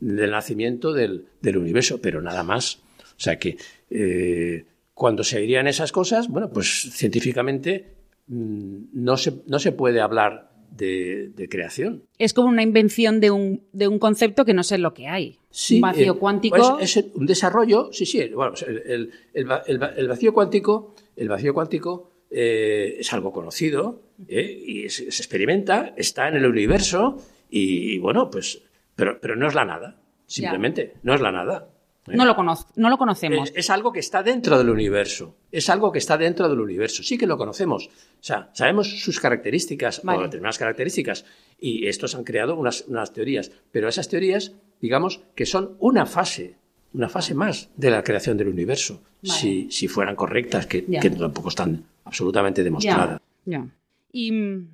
[0.00, 2.76] nacimiento del, universo, pero nada más.
[3.00, 3.56] O sea que
[3.90, 4.64] eh,
[5.02, 7.96] cuando se dirían esas cosas, bueno, pues científicamente
[8.28, 12.04] mm, no se, no se puede hablar de, creación.
[12.18, 15.40] Es como una invención de un, de un concepto que no sé lo que hay.
[15.50, 16.76] Sí, un vacío eh, cuántico.
[16.78, 18.28] Pues es un desarrollo, sí, sí.
[18.28, 24.62] Bueno, pues el, el, vacío cuántico, el vacío cuántico eh, es algo conocido ¿eh?
[24.64, 27.16] y se, experimenta, está en el universo
[27.50, 28.62] y, bueno, pues,
[28.94, 31.71] pero, pero no es la nada, simplemente, no es la nada.
[32.08, 32.16] ¿Eh?
[32.16, 32.36] No, lo
[32.76, 33.52] no lo conocemos.
[33.54, 35.36] Es, algo que está dentro del universo.
[35.50, 37.02] Es algo que está dentro del universo.
[37.02, 37.86] Sí que lo conocemos.
[37.86, 41.24] O sea, sabemos sus características o determinadas características.
[41.58, 43.52] Y estos han creado unas, teorías.
[43.70, 46.56] Pero esas teorías, digamos, que son una fase,
[46.92, 49.02] una fase más de la creación del universo.
[49.22, 53.22] Si, si, fueran correctas, que, que tampoco están absolutamente demostrada.
[53.44, 53.66] Ya,
[54.10, 54.68] Y mm,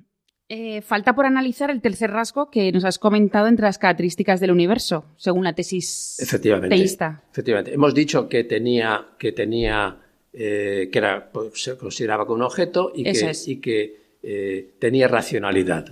[0.51, 4.49] eh, falta por analizar el tercer rasgo que nos has comentado entre las características del
[4.49, 7.21] universo, según la tesis efectivamente, teísta.
[7.31, 7.71] Efectivamente.
[7.71, 9.97] Hemos dicho que tenía, que tenía,
[10.33, 15.07] eh, que era, pues, se consideraba como un objeto y que, y que eh, tenía
[15.07, 15.85] racionalidad.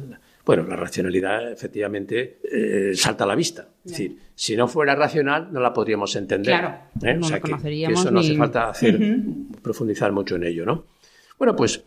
[0.43, 2.39] Bueno, la racionalidad efectivamente
[2.96, 3.67] salta a la vista.
[3.86, 6.58] Es decir, si no fuera racional no la podríamos entender.
[6.58, 8.98] Claro, no o conoceríamos eso no hace falta hacer,
[9.62, 10.86] profundizar mucho en ello, ¿no?
[11.38, 11.84] Bueno, pues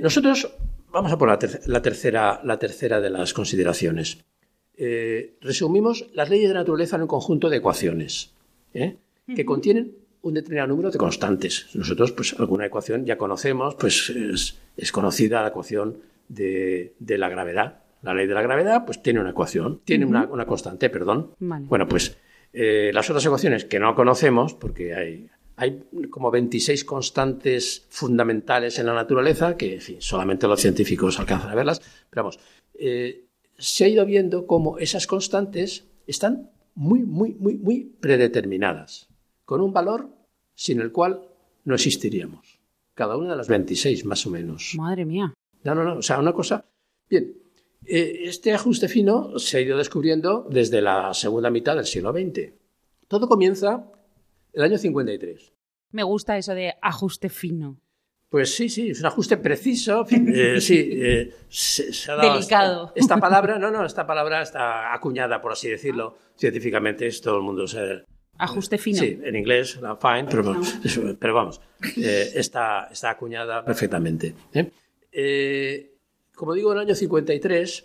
[0.00, 0.50] nosotros
[0.92, 1.38] vamos a por la,
[1.82, 4.24] tercera, la tercera de las consideraciones.
[4.76, 8.32] Eh, resumimos las leyes de la naturaleza en un conjunto de ecuaciones
[8.74, 8.96] ¿eh?
[9.34, 11.68] que contienen un determinado número de constantes.
[11.74, 14.10] Nosotros, pues, alguna ecuación ya conocemos, pues
[14.76, 15.98] es, conocida la ecuación
[16.28, 17.80] de, la gravedad.
[18.02, 21.32] La ley de la gravedad, pues tiene una ecuación, tiene una, constante, perdón.
[21.38, 22.16] Bueno, pues
[22.52, 28.86] eh, las otras ecuaciones que no conocemos, porque hay, hay como 26 constantes fundamentales en
[28.86, 32.38] la naturaleza, que en fin, solamente los científicos alcanzan a verlas, pero vamos,
[32.74, 33.24] eh,
[33.58, 39.08] se ha ido viendo cómo esas constantes están muy, muy, muy, muy predeterminadas,
[39.44, 40.08] con un valor
[40.54, 41.22] sin el cual
[41.64, 42.60] no existiríamos.
[42.94, 44.74] Cada una de las 26, más o menos.
[44.76, 45.34] Madre mía.
[45.64, 45.98] No, no, no.
[45.98, 46.64] O sea, una cosa.
[47.10, 47.36] Bien,
[47.84, 52.52] eh, este ajuste fino se ha ido descubriendo desde la segunda mitad del siglo XX.
[53.08, 53.90] Todo comienza
[54.58, 55.52] el año 53.
[55.92, 57.80] Me gusta eso de ajuste fino.
[58.28, 60.04] Pues sí, sí, es un ajuste preciso.
[60.10, 61.32] Eh, sí, eh,
[62.20, 62.92] Delicado.
[62.94, 67.42] Esta, palabra, no, no, esta palabra está acuñada, por así decirlo, científicamente, es todo el
[67.42, 68.04] mundo sabe.
[68.36, 68.98] Ajuste fino.
[68.98, 70.60] Sí, en inglés, fine, pero,
[71.18, 71.60] pero vamos,
[71.96, 74.34] eh, está, está, acuñada perfectamente.
[76.38, 77.84] Como digo, en el año 53,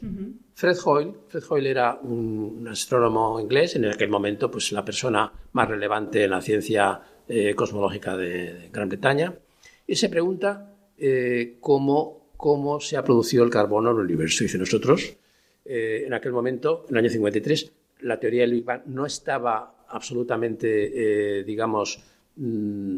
[0.54, 5.68] Fred Hoyle, Fred Hoyle era un, astrónomo inglés, en aquel momento, pues la persona más
[5.68, 7.02] relevante en la ciencia
[7.56, 9.34] cosmológica de Gran Bretaña
[9.88, 14.44] y se pregunta eh, cómo, cómo, se ha producido el carbono en el universo.
[14.44, 15.18] Dice, nosotros,
[15.66, 19.86] eh, en aquel momento, en el año 53, la teoría del Big Bang no estaba
[19.90, 22.00] absolutamente, eh, digamos,
[22.36, 22.98] mm,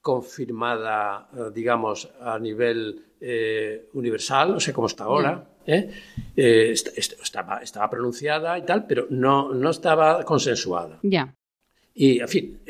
[0.00, 3.13] confirmada, digamos, a nivel
[3.92, 5.48] universal, no sé cómo está ahora.
[6.36, 10.98] estaba, estaba, pronunciada y tal, pero no, no estaba consensuada.
[11.02, 11.34] Ya.
[11.94, 12.60] Y, en fin,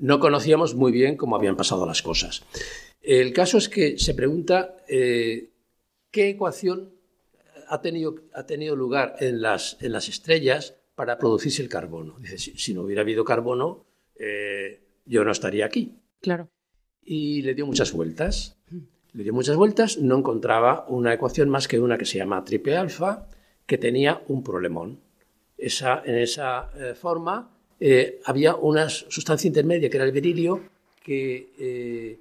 [0.00, 2.42] no conocíamos muy bien cómo habían pasado las cosas.
[3.02, 5.50] El caso es que se pregunta eh,
[6.10, 6.92] qué ecuación
[7.68, 12.18] ha tenido, ha tenido lugar en las, en las, estrellas para producirse el carbono.
[12.18, 15.96] Dice, si, no hubiera habido carbono, eh, yo no estaría aquí.
[16.20, 16.50] Claro.
[17.02, 18.59] Y le dio muchas vueltas.
[19.12, 22.76] Le dio muchas vueltas, no encontraba una ecuación más que una que se llama triple
[22.76, 23.26] alfa,
[23.66, 25.00] que tenía un problemón.
[25.58, 30.62] Esa, en esa eh, forma eh, había una sustancia intermedia que era el berilio
[31.02, 32.18] que eh,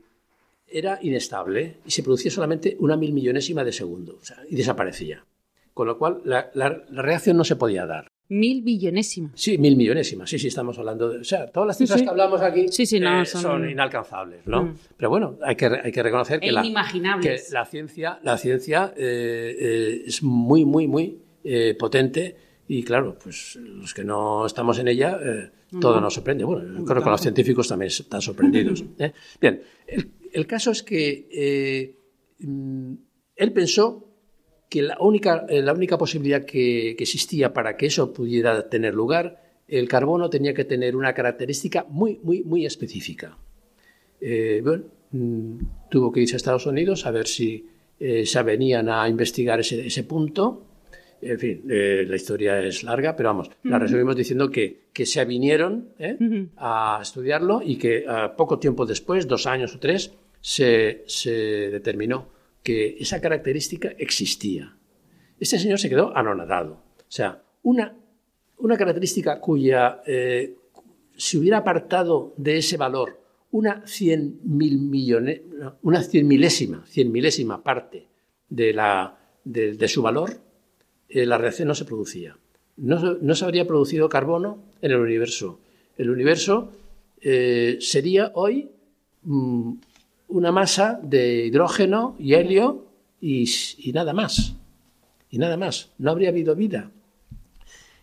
[0.67, 5.23] era inestable y se producía solamente una mil millonésima de segundo y desaparecía.
[5.73, 6.51] Con lo cual la,
[6.91, 8.08] reacción no se podía dar.
[8.29, 9.31] Mil billonésima.
[9.33, 10.27] Sí, mil millonésima.
[10.27, 11.19] Sí, sí, estamos hablando de.
[11.19, 13.69] O sea, todas las cifras que hablamos aquí eh, son...
[13.69, 14.63] inalcanzables, ¿no?
[14.63, 14.75] Mm.
[14.95, 16.61] Pero bueno, hay que, hay que reconocer que, la,
[17.21, 21.17] que la ciencia, la ciencia es muy, muy, muy
[21.79, 22.35] potente
[22.71, 25.49] y claro, pues los que no estamos en ella, eh,
[25.81, 26.43] todo nos sorprende.
[26.43, 28.85] Bueno, creo que los científicos también están sorprendidos.
[28.99, 29.11] ¿eh?
[29.41, 29.59] Bien,
[30.31, 31.97] el, caso es que eh,
[32.45, 32.93] mm,
[33.35, 34.08] él pensó
[34.69, 39.87] que la única, la única posibilidad que, existía para que eso pudiera tener lugar, el
[39.87, 43.37] carbono tenía que tener una característica muy, muy, muy específica.
[44.21, 45.57] bueno, mm,
[45.89, 47.67] tuvo que irse a Estados Unidos a ver si
[47.99, 50.69] se venían a investigar ese, ese punto
[51.21, 55.23] en fin, eh, la historia es larga, pero vamos, la resumimos diciendo que, que se
[55.25, 56.17] vinieron ¿eh?
[56.57, 58.05] a estudiarlo y que
[58.37, 61.03] poco tiempo después, dos años o tres, se,
[61.71, 62.29] determinó
[62.63, 64.75] que esa característica existía.
[65.39, 66.73] Este señor se quedó anonadado.
[66.97, 67.95] O sea, una,
[68.57, 70.55] una característica cuya, eh,
[71.15, 73.19] si hubiera apartado de ese valor
[73.51, 75.41] una cien mil millones,
[75.81, 78.07] una cien milésima, cien milésima parte
[78.47, 80.39] de, la, de su valor,
[81.09, 82.37] eh, la reacción no se producía.
[82.77, 85.59] No, se habría producido carbono en el universo.
[85.97, 86.71] El universo
[87.19, 88.69] eh, sería hoy
[89.23, 89.73] mm,
[90.29, 92.85] una masa de hidrógeno y helio
[93.21, 93.45] y,
[93.93, 94.55] nada más.
[95.29, 95.91] Y nada más.
[95.97, 96.91] No habría habido vida.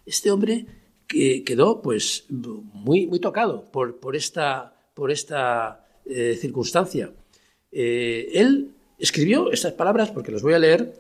[0.05, 0.67] Este hombre
[1.07, 7.12] que quedó pues muy, muy tocado por, por esta, por esta eh, circunstancia.
[7.73, 10.94] él escribió estas palabras, porque los voy a leer,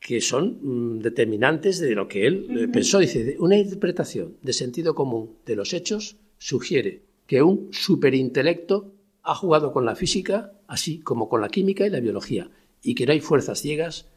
[0.00, 2.98] que son mm, determinantes de lo que él eh, pensó.
[2.98, 8.92] Dice, una interpretación de sentido común de los hechos sugiere que un superintelecto
[9.22, 12.50] ha jugado con la física, así como con la química y la biología,
[12.82, 14.08] y que no hay fuerzas ciegas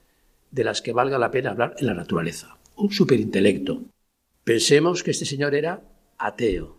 [0.51, 2.57] de las que valga la pena hablar en la naturaleza.
[2.75, 3.83] Un superintelecto.
[4.43, 5.81] Pensemos que este señor era
[6.17, 6.77] ateo.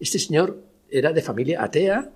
[0.00, 2.12] Este señor era de familia atea,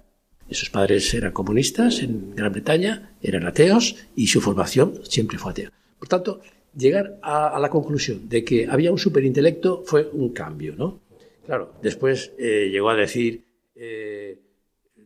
[0.51, 5.73] sus padres eran comunistas en Gran Bretaña, eran ateos, y su formación siempre fue atea.
[5.99, 6.41] Por tanto,
[6.77, 11.01] llegar a, la conclusión de que había un superintelecto fue un cambio, ¿no?
[11.45, 13.45] Claro, después eh, llegó a decir,
[13.75, 14.39] eh,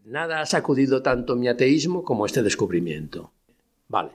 [0.05, 3.33] nada ha sacudido tanto mi ateísmo como este descubrimiento.
[3.89, 4.11] Vale.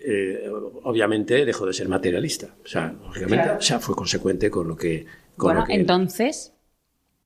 [0.00, 0.48] Eh,
[0.84, 2.54] obviamente dejó de ser materialista.
[2.64, 5.06] O sea, lógicamente, o sea, fue consecuente con lo que...
[5.36, 6.52] bueno, entonces...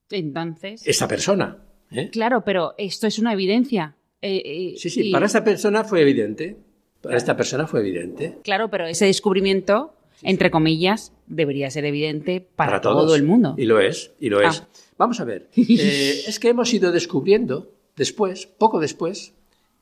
[0.09, 0.85] Entonces.
[0.85, 1.57] esta persona.
[1.91, 2.09] ¿eh?
[2.11, 3.95] Claro, pero esto es una evidencia.
[4.21, 6.57] Eh, Sí, sí, y- para esta persona fue evidente.
[7.01, 8.37] Para esta persona fue evidente.
[8.43, 13.17] Claro, pero ese descubrimiento, entre comillas, debería ser evidente para, todo todos.
[13.17, 13.55] el mundo.
[13.57, 14.61] Y lo es, y lo es.
[14.61, 14.67] Ah.
[14.97, 15.49] Vamos a ver.
[15.55, 19.33] es que hemos ido descubriendo después, poco después,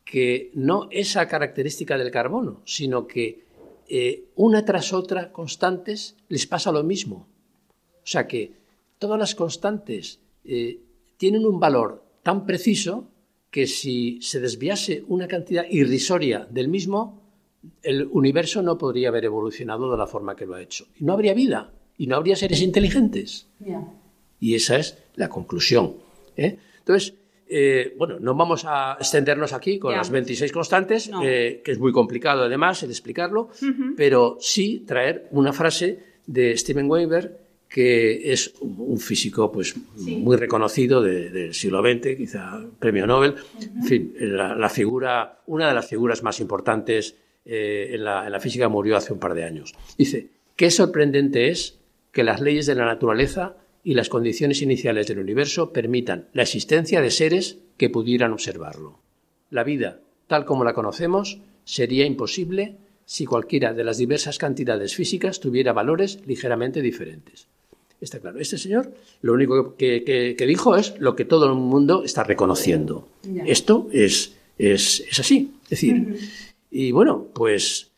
[0.04, 3.46] que no esa característica del carbono, sino que
[3.88, 7.28] eh, una tras otra constantes les pasa lo mismo.
[7.70, 8.54] O sea que
[8.98, 10.80] todas las constantes eh,
[11.18, 13.08] tienen un valor tan preciso
[13.50, 17.22] que si se desviase una cantidad irrisoria del mismo,
[17.84, 20.88] el universo no podría haber evolucionado de la forma que lo ha hecho.
[21.00, 23.48] Y no habría vida, y no habría seres inteligentes.
[24.40, 25.98] Y esa es la conclusión.
[26.38, 26.58] ¿eh?
[26.80, 27.14] Entonces,
[27.52, 31.22] eh, bueno, no vamos a extendernos aquí con las 26 constantes, No.
[31.24, 33.50] eh, que es muy complicado además el explicarlo,
[33.98, 41.02] pero sí traer una frase de Steven Weber, que es un físico pues, muy reconocido
[41.02, 45.88] de- del siglo XX, quizá premio Nobel, en fin, la, la figura, una de las
[45.88, 49.74] figuras más importantes eh, en, la, en la física murió hace un par de años.
[49.98, 51.80] Dice, qué sorprendente es
[52.12, 57.02] que las leyes de la naturaleza y las condiciones iniciales del universo permitan la existencia
[57.02, 59.00] de seres que pudieran observarlo.
[59.50, 65.40] La vida, tal como la conocemos, sería imposible si cualquiera de las diversas cantidades físicas
[65.40, 67.48] tuviera valores ligeramente diferentes.
[68.00, 68.40] Está claro.
[68.40, 72.24] Este señor lo único que, que- que dijo es lo que todo el mundo está
[72.24, 73.08] reconociendo.
[73.46, 75.52] Esto es, es, es así.
[75.66, 76.18] Es decir,
[76.72, 77.92] y bueno, pues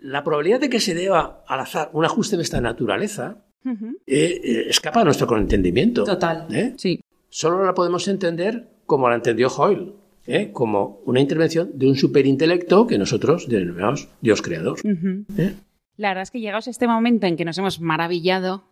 [0.00, 4.66] la probabilidad de que se deba al azar un ajuste de esta naturaleza eh, eh,
[4.68, 6.04] escapa a nuestro entendimiento.
[6.04, 6.46] Total.
[6.54, 6.74] ¿eh?
[6.76, 7.00] Sí.
[7.28, 9.92] Solo la podemos entender como la entendió Hoyle,
[10.26, 10.50] ¿eh?
[10.52, 14.78] como una intervención de un superintelecto que nosotros denominamos Dios creador.
[14.84, 15.54] ¿eh?
[15.96, 18.64] La verdad es que llegados a este momento en que nos hemos maravillado,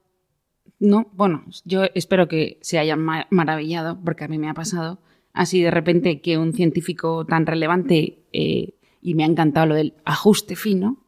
[0.78, 5.00] no, bueno, yo espero que se hayan ma- maravillado, porque a mí me ha pasado,
[5.32, 9.94] así de repente que un científico tan relevante, eh, y me ha encantado lo del
[10.04, 11.04] ajuste fino,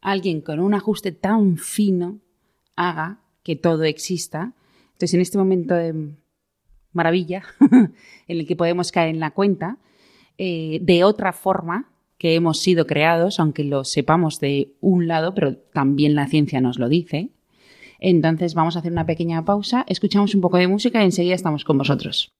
[0.00, 2.20] alguien con un ajuste tan fino
[2.78, 4.52] haga que todo exista.
[4.92, 6.14] Entonces, en este momento de
[6.92, 7.92] maravilla, en
[8.28, 9.78] el que podemos caer en la cuenta,
[10.38, 15.56] eh, de otra forma que hemos sido creados, aunque lo sepamos de un lado, pero
[15.56, 17.30] también la ciencia nos lo dice.
[18.00, 21.64] Entonces vamos a hacer una pequeña pausa, escuchamos un poco de música y enseguida estamos
[21.64, 22.30] con vosotros.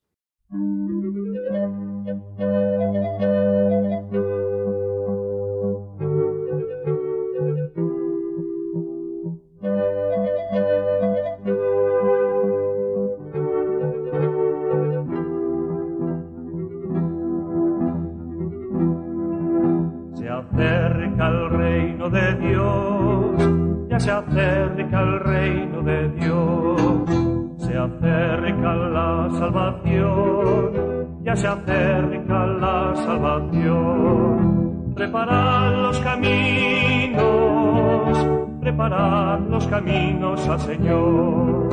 [20.39, 23.37] Acerca el reino de Dios,
[23.91, 26.81] ya se acerca el reino de Dios,
[27.59, 30.73] se acerca la salvación,
[31.25, 34.93] ya se acerca la salvación.
[34.95, 37.19] Preparad los caminos,
[38.61, 41.69] preparad los caminos al Señor.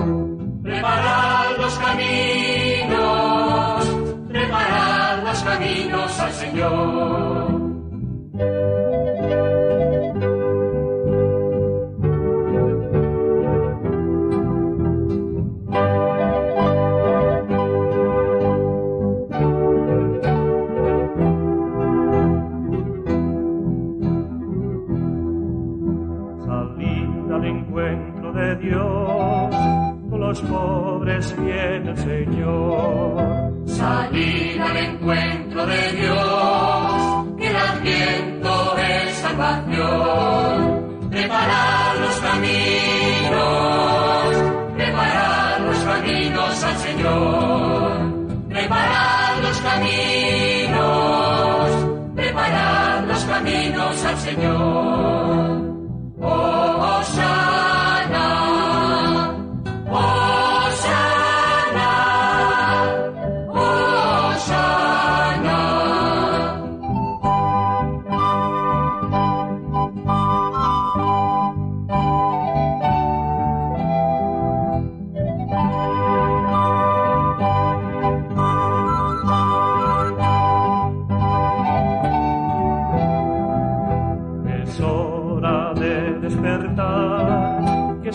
[0.63, 3.05] Preparad los caminos,
[4.28, 7.55] preparad los caminos al Señor.
[31.26, 33.53] Pobres viene el Señor.
[33.67, 41.09] Salid al encuentro de Dios, que el adviento es salvación.
[41.09, 42.51] Preparad los caminos,
[44.76, 48.13] preparad los caminos al Señor.
[48.49, 50.76] Preparad los caminos,
[52.15, 54.84] preparad los caminos al Señor.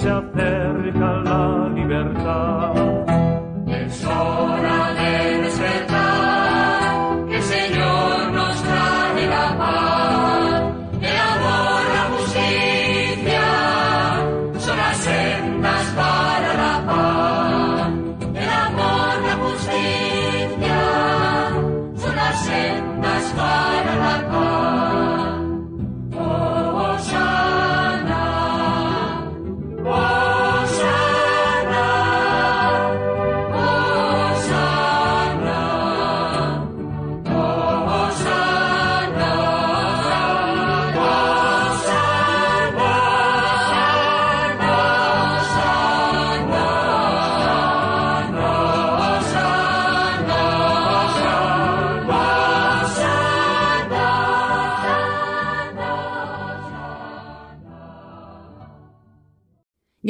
[0.00, 2.59] Se acerca la libertad.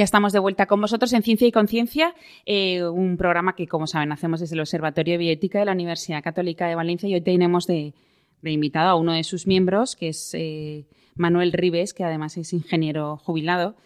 [0.00, 2.14] Ya estamos de vuelta con vosotros en Ciencia y Conciencia,
[2.46, 6.22] eh, un programa que, como saben, hacemos desde el Observatorio de Bioética de la Universidad
[6.22, 7.92] Católica de Valencia y hoy tenemos de,
[8.42, 10.86] invitado a uno de sus miembros, que es eh,
[11.16, 13.76] Manuel Ribes, que además es ingeniero jubilado.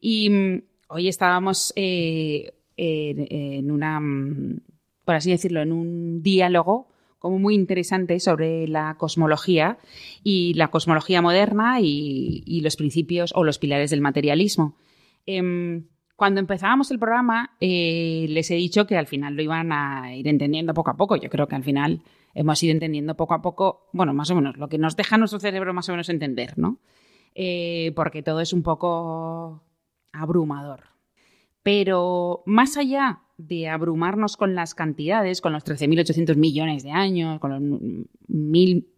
[0.00, 4.62] Y mm, hoy estábamos eh, en una, mm,
[5.04, 6.88] por así decirlo, en un diálogo
[7.20, 9.78] como muy interesante sobre la cosmología
[10.24, 14.74] y la cosmología moderna y los principios o los pilares del materialismo.
[15.36, 20.14] Em, cuando empezábamos el programa, eh, les he dicho que al final lo iban a
[20.14, 21.16] ir entendiendo poco a poco.
[21.16, 22.02] Yo creo que al final
[22.34, 25.40] hemos ido entendiendo poco a poco, bueno, más o menos, lo que nos deja nuestro
[25.40, 26.78] cerebro más o menos entender, ¿no?
[27.34, 29.62] Eh, porque todo es un poco
[30.12, 30.84] abrumador.
[31.62, 37.50] Pero más allá de abrumarnos con las cantidades, con los 13.800 millones de años, con
[37.50, 37.80] los
[38.28, 38.88] mil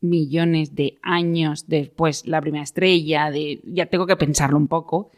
[0.00, 5.10] millones de años después la primera estrella, de, ya tengo que pensarlo un poco,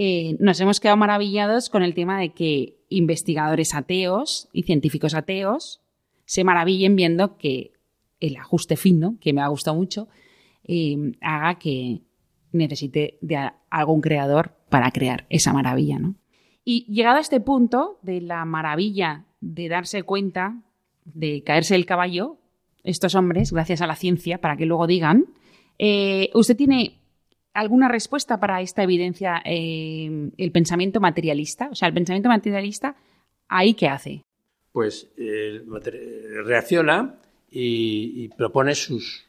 [0.00, 5.80] eh, nos hemos quedado maravillados con el tema de que investigadores ateos y científicos ateos
[6.24, 7.72] se maravillen viendo que
[8.20, 10.06] el ajuste fino, que me ha gustado mucho,
[10.62, 12.02] eh, haga que
[12.52, 15.98] necesite de algún creador para crear esa maravilla.
[15.98, 16.14] ¿no?
[16.64, 20.62] Y llegado a este punto de la maravilla de darse cuenta
[21.04, 22.38] de caerse el caballo,
[22.84, 25.24] estos hombres, gracias a la ciencia, para que luego digan,
[25.80, 27.00] eh, usted tiene
[27.58, 31.68] alguna respuesta para esta evidencia eh, el pensamiento materialista?
[31.70, 32.96] O sea, el pensamiento materialista,
[33.48, 34.22] ¿ahí qué hace?
[34.72, 35.08] Pues
[36.44, 37.16] reacciona
[37.50, 39.26] y, propone sus,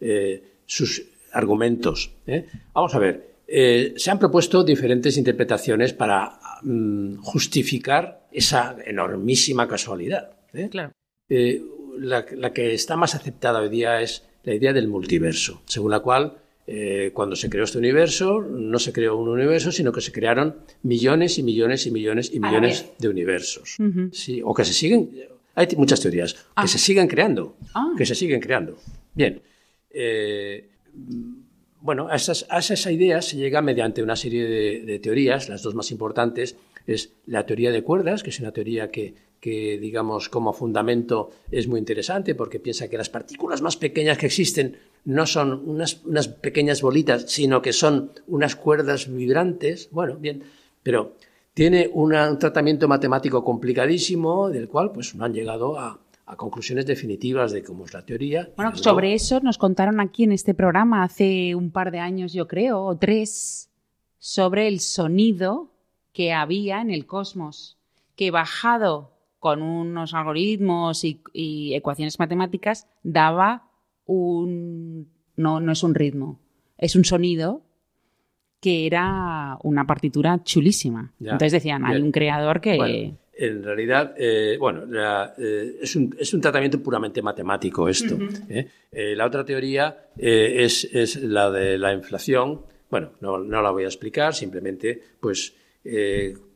[0.00, 2.10] eh, sus argumentos.
[2.26, 2.46] ¿eh?
[2.74, 10.36] Vamos a ver, se han propuesto diferentes interpretaciones para mm, justificar esa enormísima casualidad.
[10.70, 10.92] Claro.
[11.98, 16.00] La, la que está más aceptada hoy día es la idea del multiverso, según la
[16.00, 16.38] cual
[16.72, 20.54] eh, cuando se creó este universo, no se creó un universo, sino que se crearon
[20.84, 23.76] millones y millones y millones y millones de universos.
[24.12, 25.10] sí, o que se siguen,
[25.56, 26.68] hay muchas teorías, que ah.
[26.68, 27.92] se siguen creando, ah.
[27.98, 28.78] que se siguen creando.
[29.14, 29.42] Bien,
[29.90, 30.68] eh,
[31.80, 34.46] bueno, a, esas, a esa idea se llega mediante una serie
[34.84, 36.54] de teorías, las dos más importantes
[36.86, 41.66] es la teoría de cuerdas, que es una teoría que que, digamos, como fundamento es
[41.66, 46.28] muy interesante porque piensa que las partículas más pequeñas que existen no son unas, unas
[46.28, 49.88] pequeñas bolitas, sino que son unas cuerdas vibrantes.
[49.90, 50.44] Bueno, bien,
[50.82, 51.14] pero
[51.54, 55.98] tiene un tratamiento matemático complicadísimo del cual pues no han llegado a,
[56.36, 58.48] conclusiones definitivas de cómo es la teoría.
[58.56, 62.46] Bueno, sobre eso nos contaron aquí en este programa hace un par de años, yo
[62.46, 63.68] creo, o tres,
[64.20, 65.72] sobre el sonido
[66.12, 67.78] que había en el cosmos,
[68.14, 69.10] que bajado
[69.40, 73.70] con unos algoritmos y, ecuaciones matemáticas, daba
[74.04, 75.08] un...
[75.36, 76.38] No, no es un ritmo,
[76.76, 77.62] es un sonido
[78.60, 81.14] que era una partitura chulísima.
[81.18, 83.14] Entonces decían, hay un creador que...
[83.32, 84.82] en realidad, eh, bueno,
[85.38, 88.18] eh, es, un, es, un, tratamiento puramente matemático esto.
[88.50, 88.68] ¿eh?
[89.16, 92.60] la otra teoría es, es, la de la inflación.
[92.90, 95.54] Bueno, no, no, la voy a explicar, simplemente, pues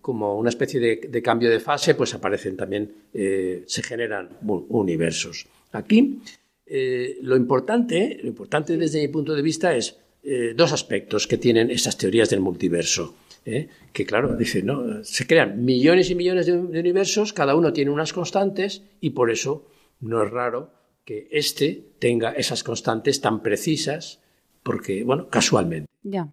[0.05, 5.47] como una especie de, cambio de fase, pues aparecen también, eh, se generan universos.
[5.73, 6.21] Aquí
[6.67, 11.39] eh, lo importante, lo importante desde mi punto de vista es eh, dos aspectos que
[11.39, 13.15] tienen esas teorías del multiverso.
[13.45, 15.03] Que claro, dicen, ¿no?
[15.05, 19.67] se crean millones y millones de, universos, cada uno tiene unas constantes y por eso
[20.01, 20.71] no es raro
[21.07, 24.21] que éste tenga esas constantes tan precisas,
[24.63, 25.89] porque, bueno, casualmente.
[26.03, 26.29] Ya.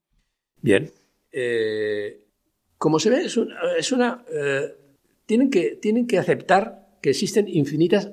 [0.61, 0.91] Bien
[2.82, 3.25] como se ve,
[3.77, 4.73] es una, eh,
[5.27, 8.11] tienen, que, tienen que aceptar que existen infinitas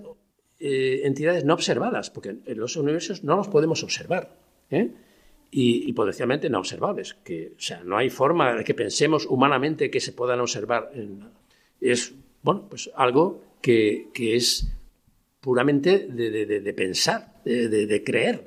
[0.60, 4.36] eh, entidades no observadas, porque en los universos no los podemos observar.
[4.70, 4.90] ¿eh?
[5.50, 7.14] Y, potencialmente no observables.
[7.24, 10.92] Que, o sea, no hay forma de que pensemos humanamente que se puedan observar.
[11.80, 12.12] es,
[12.42, 14.68] bueno, pues algo que, es
[15.40, 18.44] puramente de, pensar, de, creer.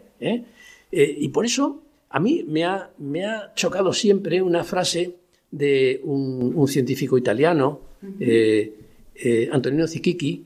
[0.92, 5.21] y por eso a mí me ha, me ha chocado siempre una frase
[5.52, 7.82] de un, científico italiano,
[8.20, 8.74] eh,
[9.16, 10.46] eh, Antonino Zichichi,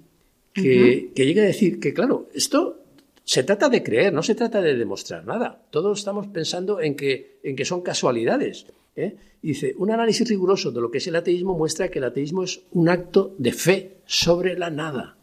[0.53, 2.81] que, llega a decir que, claro, esto
[3.23, 5.63] se trata de creer, no se trata de demostrar nada.
[5.69, 8.65] Todos estamos pensando en que, en que son casualidades.
[8.95, 9.15] ¿eh?
[9.41, 12.61] dice, un análisis riguroso de lo que es el ateísmo muestra que el ateísmo es
[12.71, 15.17] un acto de fe sobre la nada.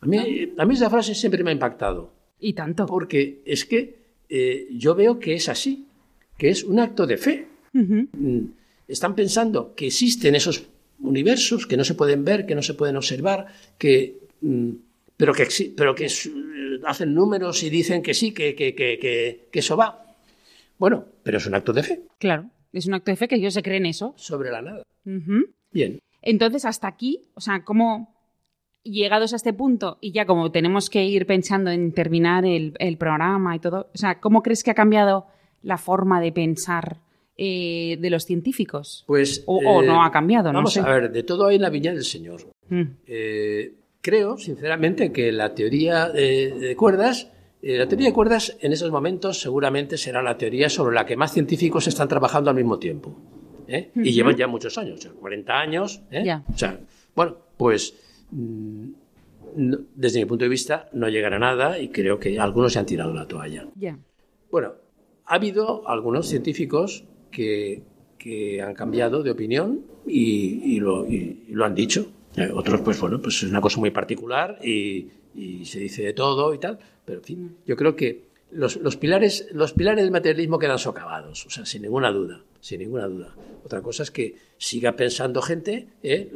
[0.00, 2.12] A mí, a mí esa frase siempre me ha impactado.
[2.38, 2.86] Y tanto.
[2.86, 4.04] Porque es que
[4.70, 5.86] yo veo que es así,
[6.36, 7.46] que es un acto de fe
[8.88, 10.64] están pensando que existen esos
[11.00, 13.46] universos que no se pueden ver, que no se pueden observar,
[13.78, 14.70] que, mm,
[15.16, 16.08] pero que, pero que
[16.86, 20.16] hacen números y dicen que sí, que, que, que, eso va.
[20.78, 22.02] Bueno, pero es un acto de fe.
[22.18, 22.50] Claro.
[22.72, 24.14] Es un acto de fe que ellos se creen eso.
[24.16, 24.82] Sobre la nada.
[25.70, 26.00] Bien.
[26.22, 28.12] Entonces, hasta aquí, o sea, ¿cómo
[28.82, 32.98] llegados a este punto y ya como tenemos que ir pensando en terminar el, el
[32.98, 35.26] programa y todo, o sea, ¿cómo crees que ha cambiado
[35.62, 36.98] la forma de pensar
[37.36, 39.04] eh, de los científicos?
[39.06, 39.42] Pues.
[39.46, 40.80] O, o eh, no ha cambiado, no Vamos sé.
[40.80, 42.42] a ver, de todo hay en la viña del Señor.
[42.68, 42.82] Mm.
[43.06, 47.30] Eh, creo, sinceramente, que la teoría de, cuerdas,
[47.62, 51.32] la teoría de cuerdas en esos momentos seguramente será la teoría sobre la que más
[51.32, 53.16] científicos están trabajando al mismo tiempo.
[53.66, 53.90] ¿eh?
[53.96, 56.02] Y llevan ya muchos años, o sea, 40 años.
[56.10, 56.22] ¿eh?
[56.24, 56.44] Ya.
[56.52, 56.78] O sea,
[57.16, 57.94] bueno, pues
[58.30, 58.88] mm,
[59.56, 62.78] no- desde mi punto de vista no llegará a nada y creo que algunos se
[62.78, 63.66] han tirado la toalla.
[63.76, 63.98] Ya.
[64.50, 64.74] Bueno,
[65.24, 67.04] ha habido algunos científicos
[67.34, 67.82] que,
[68.18, 72.06] que han cambiado de opinión y, y lo, y- y lo han dicho.
[72.36, 75.08] Eh, Otros, pues bueno, pues es una cosa muy particular y,
[75.64, 76.78] se dice de todo y tal.
[77.04, 81.44] Pero en fin, yo creo que los, los pilares, los pilares del materialismo quedan socavados,
[81.46, 83.34] o sea, sin ninguna duda, sin ninguna duda.
[83.64, 86.30] Otra cosa es que siga pensando gente, ¿eh?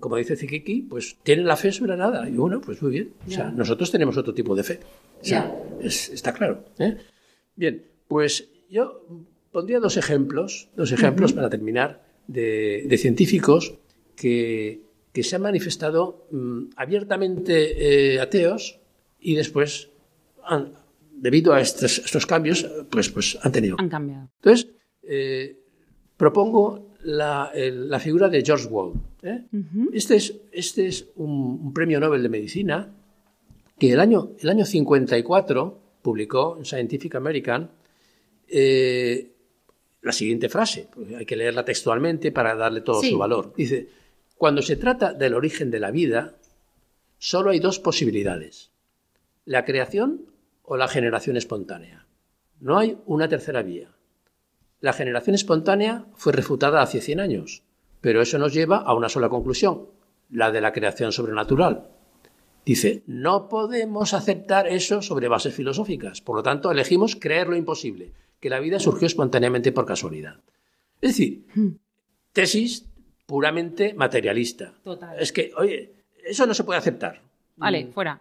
[0.00, 2.28] Como dice Zikiki, pues tienen la fe sobre nada.
[2.28, 3.12] Y bueno, pues muy bien.
[3.26, 4.80] O sea, nosotros tenemos otro tipo de fe.
[5.20, 6.64] O sea, es- está claro.
[6.78, 6.96] ¿eh?
[7.54, 9.04] Bien, pues yo
[9.52, 13.74] pondría dos ejemplos, dos ejemplos para terminar, de, de científicos
[14.16, 14.82] que,
[15.12, 18.78] que se han manifestado mm, abiertamente eh, ateos
[19.20, 19.90] y después,
[20.44, 20.72] han-
[21.12, 23.76] debido a estos, estos cambios, pues, pues han tenido.
[23.78, 24.30] Han cambiado.
[24.36, 24.68] Entonces,
[25.02, 25.56] eh,
[26.16, 28.94] propongo la, el- la figura de George Wald.
[29.22, 29.44] ¿eh?
[29.92, 31.30] Este es, este es un,
[31.62, 32.88] un premio Nobel de Medicina
[33.78, 37.70] que el año, el año 54 publicó en Scientific American
[38.48, 39.30] eh,
[40.02, 43.10] la siguiente frase, porque hay que leerla textualmente para darle todo Sí.
[43.10, 43.52] su valor.
[43.56, 43.88] Dice,
[44.36, 46.36] cuando se trata del origen de la vida,
[47.18, 48.70] solo hay dos posibilidades,
[49.44, 50.22] la creación
[50.62, 52.06] o la generación espontánea.
[52.60, 53.90] No hay una tercera vía.
[54.80, 57.62] La generación espontánea fue refutada hace 100 años,
[58.00, 59.88] pero eso nos lleva a una sola conclusión,
[60.30, 61.88] la de la creación sobrenatural.
[62.64, 68.12] Dice, no podemos aceptar eso sobre bases filosóficas, por lo tanto elegimos creer lo imposible,
[68.40, 70.40] que la vida surgió espontáneamente por casualidad.
[71.00, 71.44] Es decir,
[72.32, 72.86] tesis
[73.26, 74.74] puramente materialista.
[74.82, 75.18] Total.
[75.20, 75.92] Es que, oye,
[76.24, 77.20] eso no se puede aceptar.
[77.56, 78.20] Vale, fuera.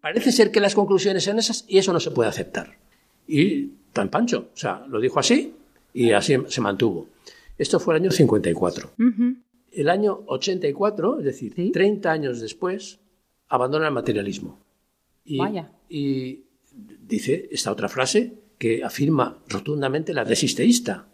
[0.00, 2.76] Parece ser que las conclusiones son esas y eso no se puede aceptar.
[3.26, 5.54] Y tan pancho, o sea, lo dijo así
[5.94, 7.08] y así se mantuvo.
[7.56, 8.90] Esto fue el año 54.
[8.98, 9.36] Ujú.
[9.72, 11.70] El año 84, es decir, Sí.
[11.70, 13.00] 30 años después,
[13.48, 14.58] abandona el materialismo.
[15.24, 15.72] Y, Vaya.
[15.88, 16.42] y
[17.06, 18.34] dice esta otra frase
[18.64, 21.06] que afirma rotundamente la tesis teísta.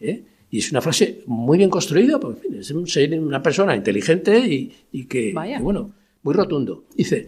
[0.00, 0.22] ¿eh?
[0.50, 3.74] Y es una frase muy bien construida, porque en fin, es un ser- una persona
[3.74, 5.58] inteligente y, y que, Vaya.
[5.58, 6.84] y bueno, muy rotundo.
[6.94, 7.18] Dice,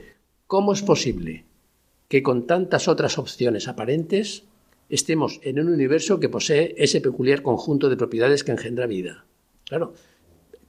[0.46, 1.46] ¿cómo es posible
[2.08, 4.44] que con tantas otras opciones aparentes
[4.90, 9.24] estemos en un universo que posee ese peculiar conjunto de propiedades que engendra vida?
[9.64, 9.94] Claro,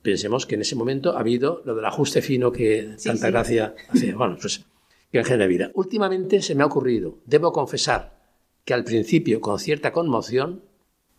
[0.02, 4.14] pensemos que en ese momento ha habido lo del ajuste fino que tanta gracia hace,
[4.14, 4.64] bueno, pues
[5.12, 5.72] que engendra vida.
[5.74, 8.23] Últimamente se me ha ocurrido, debo confesar
[8.66, 10.64] que al principio con cierta conmoción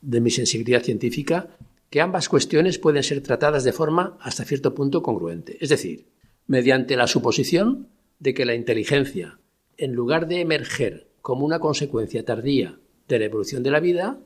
[0.01, 1.57] de mi sensibilidad científica,
[1.91, 5.57] que ambas cuestiones pueden ser tratadas de forma hasta cierto punto congruente.
[5.61, 6.07] Es decir,
[6.47, 7.89] mediante la suposición
[8.19, 9.39] de que la inteligencia,
[9.77, 12.79] en lugar de emerger como una consecuencia tardía
[13.09, 14.19] de la evolución de la vida,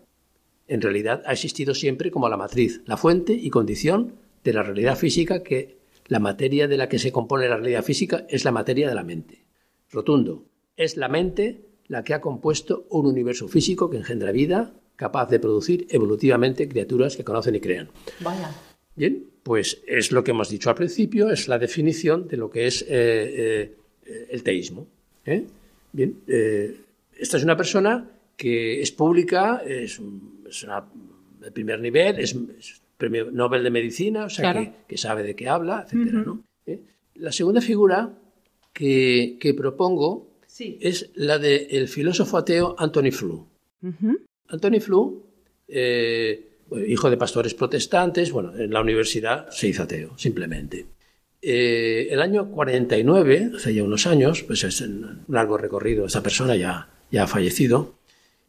[0.67, 4.15] en realidad ha existido siempre como la matriz, la fuente y condición
[4.45, 8.27] de la realidad física que la materia de la que se compone la realidad física
[8.29, 9.45] es la materia de la mente.
[9.91, 10.47] Rotundo,
[10.77, 15.39] es la mente la que ha compuesto un universo físico que engendra vida, capaz de
[15.39, 17.89] producir evolutivamente criaturas que conocen y crean.
[18.21, 18.51] Vaya.
[18.95, 22.67] Bien, pues es lo que hemos dicho al principio, es la definición de lo que
[22.67, 24.87] es eh, eh, el teísmo.
[25.25, 25.45] ¿eh?
[25.93, 26.77] Bien, eh,
[27.17, 30.01] esta es una persona que es pública, es,
[30.49, 30.85] es una
[31.41, 34.61] de primer nivel, es, es premio Nobel de Medicina, o sea Claro.
[34.65, 36.43] que, que sabe de qué habla, etcétera, ¿no?
[37.15, 38.13] La segunda figura
[38.73, 40.28] que, que propongo
[40.59, 40.77] Sí.
[40.81, 43.47] es la del filósofo ateo Anthony Flew.
[43.81, 44.19] Ujú.
[44.49, 45.23] Anthony Flew,
[45.69, 46.49] eh,
[46.89, 50.85] hijo de pastores protestantes, bueno, en la universidad se hizo ateo, simplemente.
[51.41, 56.57] Eh, el año 49, hace ya unos años, pues es un largo recorrido, esta persona
[56.57, 57.95] ya, ya ha fallecido.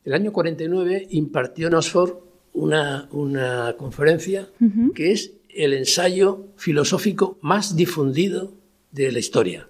[0.03, 2.15] El año 49 impartió en Oxford
[2.53, 4.47] una, una conferencia
[4.95, 8.51] que es el ensayo filosófico más difundido
[8.91, 9.69] de la historia.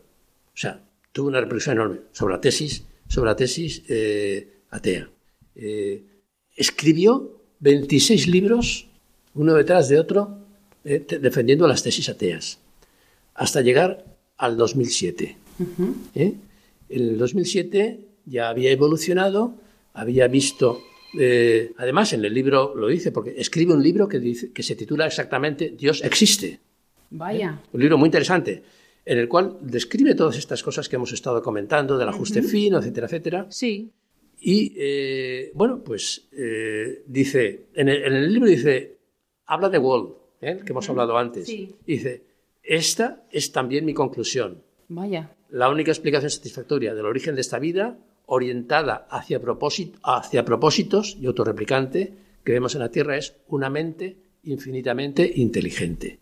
[0.54, 5.10] O sea, tuvo una repercusión enorme sobre la tesis, sobre la tesis eh, atea.
[5.56, 6.04] Eh,
[6.56, 8.88] escribió 26 libros,
[9.34, 10.38] uno detrás de otro,
[10.86, 12.60] eh, defendiendo las tesis ateas,
[13.34, 14.06] hasta llegar
[14.38, 15.38] al 2007.
[16.16, 16.34] ¿eh?
[16.90, 19.56] En el 2007 ya había evolucionado,
[19.94, 20.82] había visto
[21.78, 25.08] además en el libro lo dice, porque escribe un libro que, dice, que se titula
[25.08, 26.60] exactamente Dios existe.
[27.10, 27.60] Vaya.
[27.74, 28.62] Un libro muy interesante,
[29.10, 33.08] en el cual describe todas estas cosas que hemos estado comentando, del ajuste fino, etcétera,
[33.08, 33.48] etcétera.
[33.50, 33.92] Sí.
[34.40, 39.00] Y eh, bueno, pues eh, dice, en el, en el libro dice,
[39.48, 40.60] habla de Wall, ¿eh?
[40.64, 41.48] que hemos hablado antes.
[41.48, 41.76] Sí.
[41.88, 42.22] Dice,
[42.62, 44.62] esta es también mi conclusión.
[44.90, 45.36] Vaya.
[45.50, 47.98] La única explicación satisfactoria del origen de esta vida,
[48.28, 54.18] orientada hacia, propósito, hacia propósitos y autorreplicante, que vemos en la Tierra, es una mente
[54.44, 56.20] infinitamente inteligente.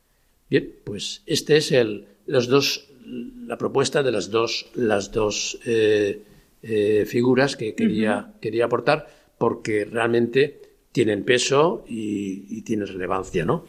[0.49, 6.23] Bien, pues este es el, los dos, la propuesta de las dos, las dos eh,
[6.61, 9.07] eh, figuras que quería, quería aportar,
[9.37, 10.61] porque realmente
[10.91, 13.65] tienen peso y, y tienen relevancia, ¿no?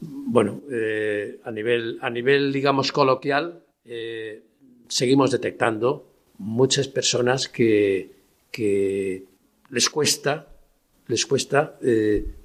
[0.00, 3.64] Bueno, eh, a, nivel, a nivel, digamos, coloquial,
[4.88, 6.06] seguimos detectando
[6.38, 8.12] muchas personas que,
[8.50, 9.24] que
[9.68, 10.48] les cuesta,
[11.06, 11.78] les cuesta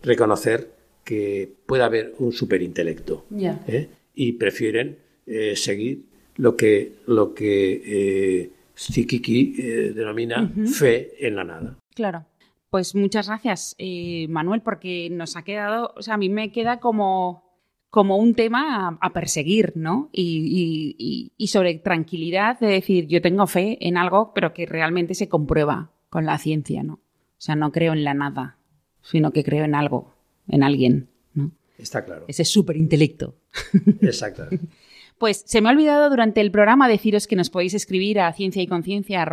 [0.02, 0.76] reconocer
[1.06, 3.64] que puede haber un superintelecto Ya.
[3.68, 3.88] ¿eh?
[4.16, 6.06] y prefieren eh, seguir
[6.38, 11.78] lo que, lo que eh, Zikiki eh, denomina fe en la nada.
[11.94, 12.26] Claro.
[12.70, 16.80] Pues muchas gracias, eh, Manuel, porque nos ha quedado, o sea, a mí me queda
[16.82, 17.44] como,
[17.90, 20.10] como un tema a, a perseguir, ¿no?
[20.12, 25.14] Y, y- y- sobre tranquilidad de decir, yo tengo fe en algo, pero que realmente
[25.16, 26.96] se comprueba con la ciencia, ¿no?
[26.96, 27.02] O
[27.46, 28.58] sea, no creo en la nada,
[29.02, 30.14] sino que creo en algo,
[30.50, 31.52] en alguien, ¿no?
[31.78, 32.26] Está claro.
[32.28, 33.36] Ese superintelecto.
[34.02, 34.48] Exacto.
[35.18, 38.62] Pues se me ha olvidado durante el programa deciros que nos podéis escribir a ciencia
[38.62, 39.26] y conciencia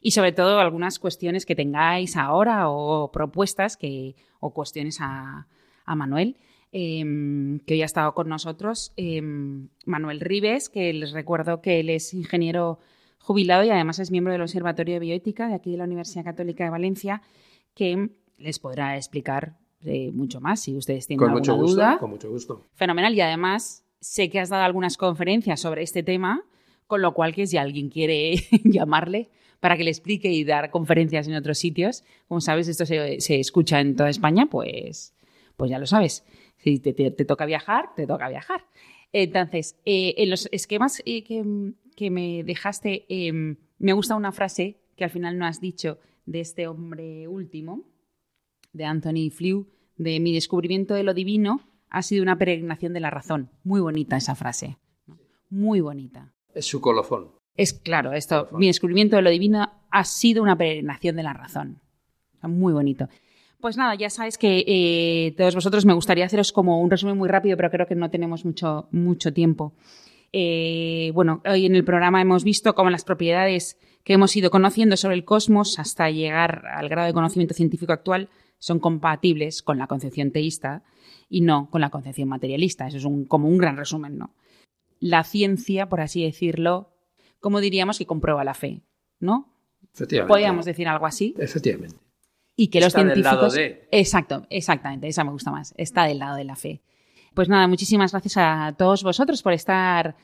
[0.00, 5.46] y sobre todo algunas cuestiones que tengáis ahora o propuestas que, o cuestiones a,
[5.84, 6.36] a Manuel,
[6.72, 8.92] em, que hoy ha estado con nosotros.
[8.96, 12.78] em, Manuel Ribes, que les recuerdo que él es ingeniero
[13.18, 16.64] jubilado y además es miembro del Observatorio de Bioética de aquí de la Universidad Católica
[16.64, 17.22] de Valencia,
[17.74, 21.76] que les podrá explicar eh, mucho más si ustedes tienen Con alguna mucho gusto.
[21.76, 22.66] duda Con mucho gusto.
[22.74, 26.44] fenomenal y además sé que has dado algunas conferencias sobre este tema,
[26.86, 28.34] con lo cual que si alguien quiere
[28.64, 29.30] llamarle
[29.60, 33.40] para que le explique y dar conferencias en otros sitios, como sabes, esto se, se
[33.40, 35.14] escucha en toda España, pues,
[35.56, 36.24] pues ya lo sabes.
[36.58, 38.66] Si te, te- toca viajar, te toca viajar.
[39.12, 41.42] Entonces, eh, en los esquemas eh, que,
[41.96, 43.32] que me dejaste, eh,
[43.78, 47.84] me gusta una frase que al final no has dicho de este hombre último,
[48.72, 51.60] de Anthony Flew, de mi descubrimiento de lo divino
[51.94, 53.50] ha sido una peregrinación de la razón.
[53.62, 54.78] Muy bonita esa frase.
[55.06, 55.16] ¿no?
[55.48, 56.32] Muy bonita.
[56.54, 57.30] Es su colofón.
[57.56, 61.80] Es claro, esto, mi descubrimiento de lo divino ha sido una peregrinación de la razón.
[62.42, 63.08] Muy bonito.
[63.60, 67.28] Pues nada, ya sabes que eh, todos vosotros me gustaría haceros como un resumen muy
[67.28, 69.72] rápido, pero creo que no tenemos mucho, mucho tiempo.
[70.32, 74.96] Eh, bueno, hoy en el programa hemos visto cómo las propiedades que hemos ido conociendo
[74.96, 78.28] sobre el cosmos hasta llegar al grado de conocimiento científico actual
[78.58, 80.82] son compatibles con la concepción teísta
[81.28, 82.86] y no con la concepción materialista.
[82.86, 84.34] Eso es un- como un gran resumen, ¿no?
[85.00, 86.90] La ciencia, por así decirlo,
[87.40, 88.82] como diríamos que comprueba la fe,
[89.20, 89.50] ¿no?
[89.92, 90.28] Efectivamente.
[90.28, 91.34] Podríamos decir algo así.
[91.38, 91.96] Efectivamente.
[92.56, 93.42] Y que los Está del científicos.
[93.42, 93.88] lado de.
[93.90, 95.74] Exacto, exactamente, esa me gusta más.
[95.76, 96.82] Está del lado de la fe.
[97.34, 100.16] Pues nada, muchísimas gracias a todos vosotros por estar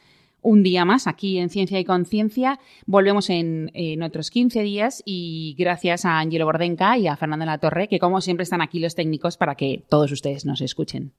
[0.43, 2.59] un día más aquí en Ciencia y Conciencia.
[2.86, 7.59] Volvemos en, en otros 15 días y gracias a Angelo Bordenca y a Fernando La
[7.59, 11.12] Torre, que como siempre están aquí los técnicos para que todos ustedes nos escuchen.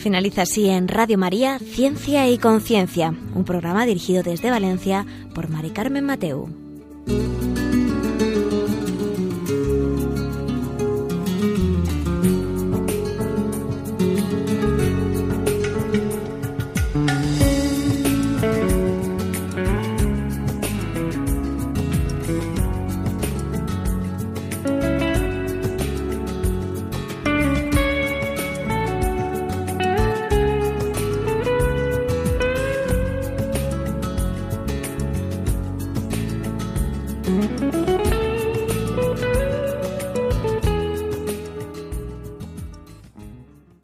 [0.00, 5.70] Finaliza así en Radio María Ciencia y Conciencia, un programa dirigido desde Valencia por Mari
[5.70, 6.48] Carmen Mateu.